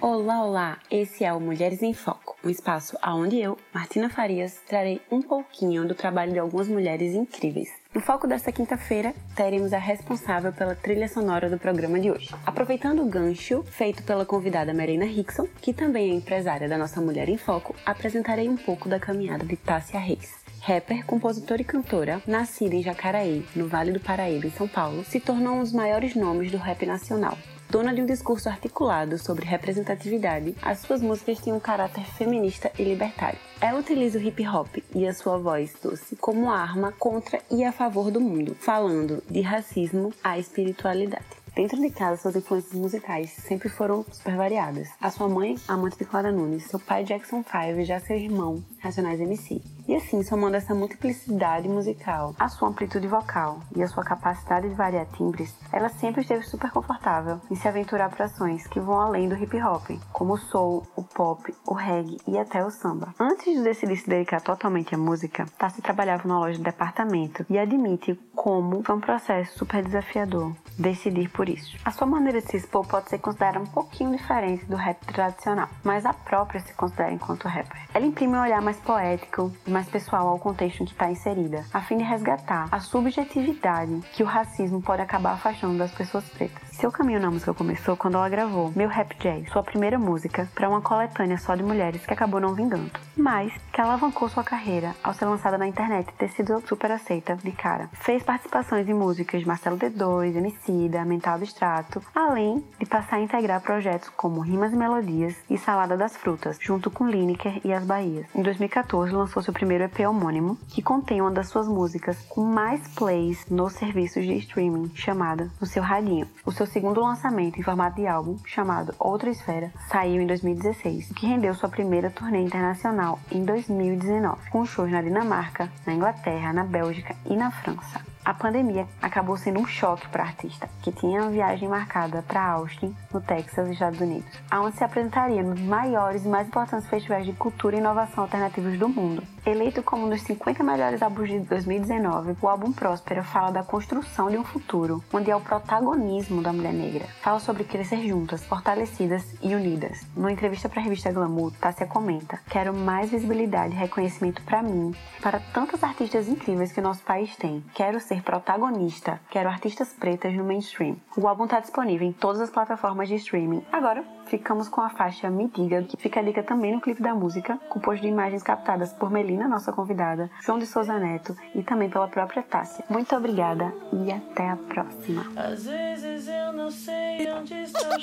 Olá, 0.00 0.44
olá! 0.44 0.78
Esse 0.90 1.24
é 1.24 1.32
o 1.32 1.40
Mulheres 1.40 1.82
em 1.82 1.92
Foco, 1.92 2.36
um 2.44 2.50
espaço 2.50 2.96
onde 3.04 3.40
eu, 3.40 3.58
Martina 3.74 4.08
Farias, 4.08 4.60
trarei 4.66 5.00
um 5.10 5.20
pouquinho 5.20 5.86
do 5.86 5.94
trabalho 5.94 6.32
de 6.32 6.38
algumas 6.38 6.68
mulheres 6.68 7.14
incríveis. 7.14 7.70
No 7.96 8.02
foco 8.02 8.26
desta 8.26 8.52
quinta-feira, 8.52 9.14
teremos 9.34 9.72
a 9.72 9.78
responsável 9.78 10.52
pela 10.52 10.74
trilha 10.74 11.08
sonora 11.08 11.48
do 11.48 11.58
programa 11.58 11.98
de 11.98 12.10
hoje. 12.10 12.28
Aproveitando 12.44 13.00
o 13.00 13.08
gancho 13.08 13.62
feito 13.62 14.02
pela 14.02 14.26
convidada 14.26 14.74
Marina 14.74 15.06
Rickson, 15.06 15.48
que 15.62 15.72
também 15.72 16.10
é 16.10 16.14
empresária 16.14 16.68
da 16.68 16.76
nossa 16.76 17.00
Mulher 17.00 17.26
em 17.30 17.38
Foco, 17.38 17.74
apresentarei 17.86 18.50
um 18.50 18.56
pouco 18.58 18.86
da 18.86 19.00
caminhada 19.00 19.46
de 19.46 19.56
Tássia 19.56 19.98
Reis. 19.98 20.30
Rapper, 20.60 21.06
compositora 21.06 21.62
e 21.62 21.64
cantora, 21.64 22.20
nascida 22.26 22.74
em 22.74 22.82
Jacaraí, 22.82 23.46
no 23.56 23.66
Vale 23.66 23.92
do 23.92 24.00
Paraíba, 24.00 24.46
em 24.46 24.50
São 24.50 24.68
Paulo, 24.68 25.02
se 25.02 25.18
tornou 25.18 25.54
um 25.54 25.60
dos 25.60 25.72
maiores 25.72 26.14
nomes 26.14 26.52
do 26.52 26.58
rap 26.58 26.84
nacional. 26.84 27.38
Dona 27.68 27.92
de 27.92 28.00
um 28.00 28.06
discurso 28.06 28.48
articulado 28.48 29.18
sobre 29.18 29.44
representatividade, 29.44 30.54
as 30.62 30.78
suas 30.78 31.02
músicas 31.02 31.40
têm 31.40 31.52
um 31.52 31.58
caráter 31.58 32.04
feminista 32.04 32.70
e 32.78 32.84
libertário. 32.84 33.38
Ela 33.60 33.80
utiliza 33.80 34.18
o 34.18 34.22
hip 34.22 34.46
hop 34.46 34.68
e 34.94 35.06
a 35.06 35.12
sua 35.12 35.36
voz 35.36 35.74
doce 35.82 36.14
como 36.14 36.50
arma 36.50 36.92
contra 36.92 37.40
e 37.50 37.64
a 37.64 37.72
favor 37.72 38.10
do 38.10 38.20
mundo, 38.20 38.56
falando 38.60 39.22
de 39.28 39.40
racismo 39.40 40.12
à 40.22 40.38
espiritualidade. 40.38 41.24
Dentro 41.56 41.80
de 41.80 41.90
casa, 41.90 42.20
suas 42.20 42.36
influências 42.36 42.74
musicais 42.74 43.30
sempre 43.30 43.68
foram 43.68 44.04
super 44.12 44.36
variadas. 44.36 44.88
A 45.00 45.10
sua 45.10 45.28
mãe, 45.28 45.56
amante 45.66 45.98
de 45.98 46.04
Clara 46.04 46.30
Nunes, 46.30 46.64
seu 46.64 46.78
pai 46.78 47.02
Jackson 47.02 47.42
5 47.42 47.80
e 47.80 47.84
já 47.84 47.98
seu 47.98 48.16
irmão, 48.16 48.62
Racionais 48.78 49.20
MC. 49.20 49.62
E 49.88 49.94
assim, 49.94 50.22
somando 50.24 50.56
essa 50.56 50.74
multiplicidade 50.74 51.68
musical, 51.68 52.34
a 52.40 52.48
sua 52.48 52.68
amplitude 52.68 53.06
vocal 53.06 53.60
e 53.74 53.82
a 53.82 53.86
sua 53.86 54.02
capacidade 54.02 54.68
de 54.68 54.74
variar 54.74 55.06
timbres, 55.16 55.54
ela 55.72 55.88
sempre 55.88 56.22
esteve 56.22 56.44
super 56.44 56.72
confortável 56.72 57.40
em 57.48 57.54
se 57.54 57.68
aventurar 57.68 58.10
para 58.10 58.24
ações 58.24 58.66
que 58.66 58.80
vão 58.80 59.00
além 59.00 59.28
do 59.28 59.36
hip 59.36 59.56
hop, 59.62 59.90
como 60.12 60.34
o 60.34 60.38
soul, 60.38 60.84
o 60.96 61.04
pop, 61.04 61.54
o 61.64 61.74
reggae 61.74 62.18
e 62.26 62.36
até 62.36 62.64
o 62.64 62.70
samba. 62.70 63.14
Antes 63.20 63.44
de 63.44 63.62
decidir 63.62 63.96
se 63.96 64.08
dedicar 64.08 64.40
totalmente 64.40 64.94
à 64.94 64.98
música, 64.98 65.46
Tassi 65.56 65.80
trabalhava 65.80 66.26
numa 66.26 66.40
loja 66.40 66.58
de 66.58 66.64
departamento 66.64 67.46
e 67.48 67.56
admite 67.56 68.18
como 68.34 68.82
foi 68.82 68.96
um 68.96 69.00
processo 69.00 69.56
super 69.58 69.84
desafiador 69.84 70.52
decidir 70.78 71.30
por 71.30 71.48
isso. 71.48 71.76
A 71.84 71.90
sua 71.90 72.06
maneira 72.06 72.40
de 72.40 72.48
se 72.48 72.56
expor 72.56 72.86
pode 72.86 73.08
ser 73.08 73.18
considerada 73.18 73.60
um 73.60 73.66
pouquinho 73.66 74.16
diferente 74.16 74.64
do 74.66 74.76
rap 74.76 75.04
tradicional, 75.06 75.68
mas 75.82 76.04
a 76.04 76.12
própria 76.12 76.60
se 76.60 76.74
considera 76.74 77.12
enquanto 77.12 77.48
rapper. 77.48 77.80
Ela 77.94 78.06
imprime 78.06 78.36
um 78.36 78.42
olhar 78.42 78.60
mais 78.60 78.76
poético 78.78 79.52
mais 79.76 79.90
pessoal 79.90 80.26
ao 80.28 80.38
contexto 80.38 80.82
em 80.82 80.86
que 80.86 80.92
está 80.92 81.10
inserida, 81.10 81.62
a 81.70 81.82
fim 81.82 81.98
de 81.98 82.02
resgatar 82.02 82.66
a 82.72 82.80
subjetividade 82.80 84.00
que 84.14 84.22
o 84.22 84.26
racismo 84.26 84.80
pode 84.80 85.02
acabar 85.02 85.34
afastando 85.34 85.76
das 85.76 85.92
pessoas 85.92 86.24
pretas. 86.30 86.65
Seu 86.78 86.92
caminho 86.92 87.18
na 87.18 87.30
música 87.30 87.54
começou 87.54 87.96
quando 87.96 88.16
ela 88.16 88.28
gravou 88.28 88.70
Meu 88.76 88.86
Rap 88.86 89.16
Jazz, 89.18 89.48
sua 89.50 89.62
primeira 89.62 89.98
música, 89.98 90.46
para 90.54 90.68
uma 90.68 90.82
coletânea 90.82 91.38
só 91.38 91.54
de 91.54 91.62
mulheres 91.62 92.04
que 92.04 92.12
acabou 92.12 92.38
não 92.38 92.52
vingando, 92.52 92.90
mas 93.16 93.50
que 93.72 93.80
alavancou 93.80 94.28
sua 94.28 94.44
carreira 94.44 94.94
ao 95.02 95.14
ser 95.14 95.24
lançada 95.24 95.56
na 95.56 95.66
internet 95.66 96.10
e 96.10 96.12
ter 96.12 96.28
sido 96.28 96.62
super 96.68 96.92
aceita 96.92 97.34
de 97.34 97.50
cara. 97.50 97.88
Fez 97.94 98.22
participações 98.22 98.86
em 98.86 98.92
músicas 98.92 99.40
de 99.40 99.46
Marcelo 99.46 99.78
D2, 99.78 100.36
Emicida, 100.36 101.02
Mental 101.06 101.36
Abstrato, 101.36 102.02
além 102.14 102.62
de 102.78 102.84
passar 102.84 103.16
a 103.16 103.20
integrar 103.22 103.62
projetos 103.62 104.10
como 104.10 104.42
Rimas 104.42 104.74
e 104.74 104.76
Melodias 104.76 105.34
e 105.48 105.56
Salada 105.56 105.96
das 105.96 106.14
Frutas, 106.14 106.58
junto 106.60 106.90
com 106.90 107.08
Lineker 107.08 107.58
e 107.64 107.72
As 107.72 107.84
Bahias. 107.84 108.26
Em 108.34 108.42
2014 108.42 109.14
lançou 109.14 109.42
seu 109.42 109.54
primeiro 109.54 109.84
EP 109.84 110.00
homônimo, 110.00 110.58
que 110.68 110.82
contém 110.82 111.22
uma 111.22 111.30
das 111.30 111.48
suas 111.48 111.66
músicas 111.66 112.18
com 112.28 112.42
mais 112.42 112.86
plays 112.88 113.46
nos 113.48 113.72
serviços 113.72 114.26
de 114.26 114.34
streaming, 114.34 114.90
chamada 114.94 115.50
No 115.58 115.66
Seu 115.66 115.82
Radinho. 115.82 116.28
O 116.44 116.52
seu 116.52 116.65
segundo 116.66 117.00
lançamento 117.00 117.58
em 117.58 117.62
formato 117.62 117.96
de 117.96 118.06
álbum, 118.06 118.36
chamado 118.44 118.94
Outra 118.98 119.30
Esfera, 119.30 119.72
saiu 119.90 120.20
em 120.20 120.26
2016, 120.26 121.10
o 121.10 121.14
que 121.14 121.26
rendeu 121.26 121.54
sua 121.54 121.68
primeira 121.68 122.10
turnê 122.10 122.40
internacional 122.40 123.18
em 123.30 123.44
2019, 123.44 124.50
com 124.50 124.66
shows 124.66 124.90
na 124.90 125.02
Dinamarca, 125.02 125.70
na 125.86 125.94
Inglaterra, 125.94 126.52
na 126.52 126.64
Bélgica 126.64 127.14
e 127.24 127.36
na 127.36 127.50
França. 127.50 128.00
A 128.24 128.34
pandemia 128.34 128.88
acabou 129.00 129.36
sendo 129.36 129.60
um 129.60 129.66
choque 129.66 130.08
para 130.08 130.24
a 130.24 130.26
artista, 130.26 130.68
que 130.82 130.90
tinha 130.90 131.22
uma 131.22 131.30
viagem 131.30 131.68
marcada 131.68 132.24
para 132.26 132.44
Austin, 132.44 132.92
no 133.14 133.20
Texas, 133.20 133.68
Estados 133.70 134.00
Unidos, 134.00 134.28
aonde 134.50 134.76
se 134.76 134.82
apresentaria 134.82 135.44
nos 135.44 135.60
maiores 135.60 136.24
e 136.24 136.28
mais 136.28 136.48
importantes 136.48 136.88
festivais 136.88 137.24
de 137.24 137.32
cultura 137.34 137.76
e 137.76 137.78
inovação 137.78 138.24
alternativos 138.24 138.76
do 138.78 138.88
mundo. 138.88 139.22
Eleito 139.46 139.80
como 139.80 140.06
um 140.06 140.10
dos 140.10 140.22
50 140.22 140.64
melhores 140.64 141.00
álbuns 141.00 141.28
de 141.28 141.38
2019, 141.38 142.36
o 142.42 142.48
álbum 142.48 142.72
Próspera 142.72 143.22
fala 143.22 143.52
da 143.52 143.62
construção 143.62 144.28
de 144.28 144.36
um 144.36 144.42
futuro, 144.42 145.04
onde 145.12 145.30
é 145.30 145.36
o 145.36 145.40
protagonismo 145.40 146.42
da 146.42 146.52
mulher 146.52 146.72
negra. 146.72 147.06
Fala 147.22 147.38
sobre 147.38 147.62
crescer 147.62 148.08
juntas, 148.08 148.44
fortalecidas 148.44 149.36
e 149.40 149.54
unidas. 149.54 150.04
Numa 150.16 150.32
entrevista 150.32 150.68
para 150.68 150.80
a 150.80 150.82
revista 150.82 151.12
Glamour, 151.12 151.52
Tássia 151.60 151.86
comenta: 151.86 152.40
Quero 152.50 152.74
mais 152.74 153.08
visibilidade 153.08 153.72
e 153.72 153.78
reconhecimento 153.78 154.42
para 154.42 154.64
mim, 154.64 154.92
para 155.22 155.38
tantas 155.38 155.84
artistas 155.84 156.26
incríveis 156.26 156.72
que 156.72 156.80
o 156.80 156.82
nosso 156.82 157.04
país 157.04 157.36
tem. 157.36 157.62
Quero 157.72 158.00
ser 158.00 158.22
protagonista, 158.22 159.20
quero 159.30 159.48
artistas 159.48 159.92
pretas 159.92 160.34
no 160.34 160.42
mainstream. 160.42 160.96
O 161.16 161.28
álbum 161.28 161.44
está 161.44 161.60
disponível 161.60 162.08
em 162.08 162.12
todas 162.12 162.40
as 162.40 162.50
plataformas 162.50 163.08
de 163.08 163.14
streaming. 163.14 163.64
Agora, 163.70 164.04
ficamos 164.26 164.68
com 164.68 164.80
a 164.80 164.90
faixa 164.90 165.30
Me 165.30 165.48
Diga, 165.48 165.82
que 165.82 165.96
fica 165.96 166.20
a 166.20 166.22
dica 166.22 166.42
também 166.42 166.74
no 166.74 166.80
clipe 166.80 167.02
da 167.02 167.14
música, 167.14 167.58
composto 167.68 168.02
de 168.02 168.08
imagens 168.08 168.42
captadas 168.42 168.92
por 168.92 169.10
Melina, 169.10 169.48
nossa 169.48 169.72
convidada, 169.72 170.30
João 170.44 170.58
de 170.58 170.66
Souza 170.66 170.98
Neto 170.98 171.36
e 171.54 171.62
também 171.62 171.88
pela 171.88 172.08
própria 172.08 172.42
Tássia. 172.42 172.84
Muito 172.88 173.14
obrigada 173.16 173.72
e 173.92 174.12
até 174.12 174.50
a 174.50 174.56
próxima. 174.56 175.24
Às 175.36 175.64
vezes 175.64 176.28
eu 176.28 176.52
não 176.52 176.70
sei 176.70 177.30
onde 177.32 177.54
estou 177.54 177.96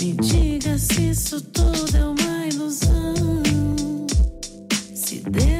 Me 0.00 0.12
diga 0.14 0.78
se 0.78 1.10
isso 1.10 1.42
tudo 1.50 1.96
é 1.96 2.04
uma 2.04 2.46
ilusão. 2.46 3.14
Se 4.94 5.20
devo 5.28 5.59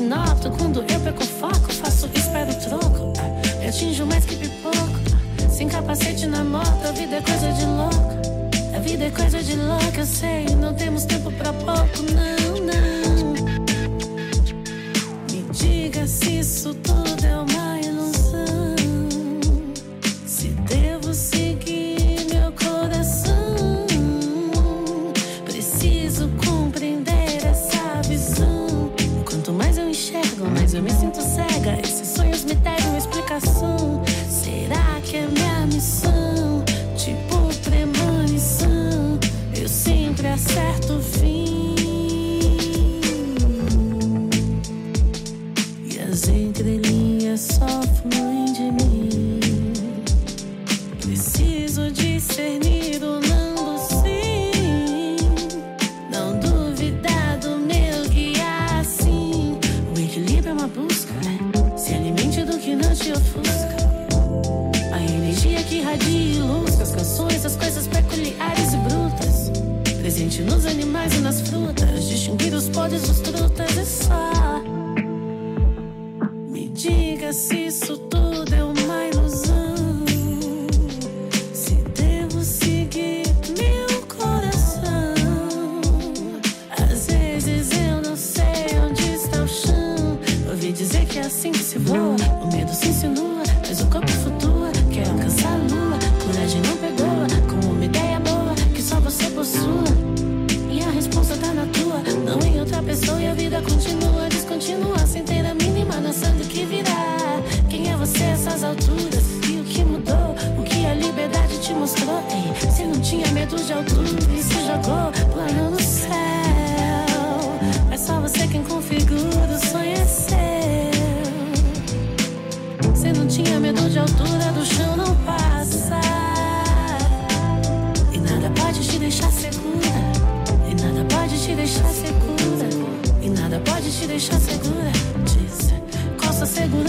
noto. 0.00 0.50
Quando 0.50 0.80
eu 0.80 1.00
perco 1.00 1.24
foco, 1.24 1.72
faço 1.72 2.08
espero 2.14 2.54
troco. 2.54 3.12
Eu 3.62 3.68
atinjo 3.68 4.06
mais 4.06 4.24
que 4.24 4.36
pipoco. 4.36 5.04
Sem 5.50 5.68
capacete 5.68 6.26
na 6.26 6.42
moto, 6.42 6.86
a 6.86 6.92
vida 6.92 7.16
é 7.16 7.20
coisa 7.20 7.52
de 7.52 7.64
louco. 7.64 8.14
A 8.74 8.78
vida 8.80 9.04
é 9.04 9.10
coisa 9.10 9.42
de 9.42 9.54
louco, 9.56 9.98
eu 9.98 10.06
sei. 10.06 10.46
Não 10.56 10.74
temos 10.74 11.04
tempo 11.04 11.30
pra 11.32 11.52
pouco, 11.52 12.02
não, 12.12 12.56
não. 12.66 13.34
Me 15.30 15.42
diga 15.52 16.06
se 16.06 16.38
isso 16.38 16.74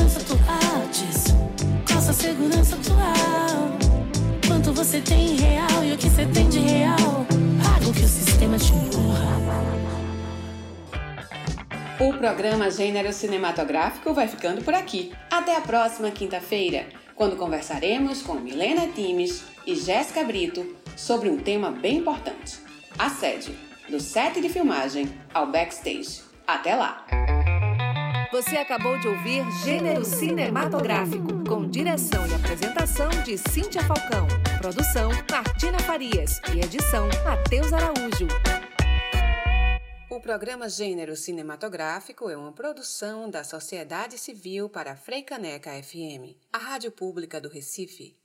segurança 0.10 0.20
atual. 0.20 0.88
Diz, 0.92 1.24
costa 1.92 2.14
segurança 2.14 2.76
atual. 2.76 3.78
Quanto 4.48 4.74
você 4.74 5.02
tem 5.02 5.32
em 5.32 5.36
real 5.36 5.84
e 5.84 5.94
o 5.94 5.98
que 5.98 6.10
você 6.10 6.26
tem 6.26 6.50
de 6.50 6.60
real. 6.60 7.26
Que 7.94 8.04
o 8.04 8.08
sistema 8.08 8.58
te 8.58 8.74
empurra. 8.74 9.36
O 11.98 12.14
programa 12.18 12.70
Gênero 12.70 13.14
Cinematográfico 13.14 14.14
vai 14.14 14.28
ficando 14.28 14.62
por 14.62 14.74
aqui. 14.74 15.14
Até 15.32 15.56
a 15.56 15.62
próxima 15.62 16.12
quinta-feira, 16.12 16.88
quando 17.16 17.38
conversaremos 17.38 18.22
com 18.22 18.34
Milena 18.34 18.88
Times 18.88 19.46
e 19.66 19.76
Jéssica 19.76 20.26
Brito 20.26 20.76
sobre 20.98 21.30
um 21.30 21.38
tema 21.38 21.72
bem 21.72 22.00
importante: 22.00 22.60
a 23.00 23.10
sede, 23.10 23.56
do 23.88 24.00
set 24.00 24.42
de 24.42 24.50
filmagem 24.50 25.08
ao 25.34 25.48
backstage. 25.48 26.22
Até 26.46 26.76
lá! 26.76 27.25
Você 28.36 28.58
acabou 28.58 29.00
de 29.00 29.08
ouvir 29.08 29.50
Gênero 29.64 30.04
Cinematográfico, 30.04 31.42
com 31.48 31.66
direção 31.70 32.28
e 32.28 32.34
apresentação 32.34 33.08
de 33.24 33.38
Cíntia 33.38 33.82
Falcão. 33.86 34.28
Produção 34.58 35.10
Martina 35.32 35.80
Farias 35.80 36.42
e 36.54 36.60
edição 36.60 37.08
Matheus 37.24 37.72
Araújo. 37.72 38.28
O 40.10 40.20
programa 40.20 40.68
Gênero 40.68 41.16
Cinematográfico 41.16 42.30
é 42.30 42.36
uma 42.36 42.52
produção 42.52 43.30
da 43.30 43.42
Sociedade 43.46 44.18
Civil 44.18 44.68
para 44.68 44.98
Freicaneca 44.98 45.72
FM, 45.82 46.36
a 46.52 46.58
rádio 46.58 46.92
pública 46.92 47.40
do 47.40 47.48
Recife. 47.48 48.18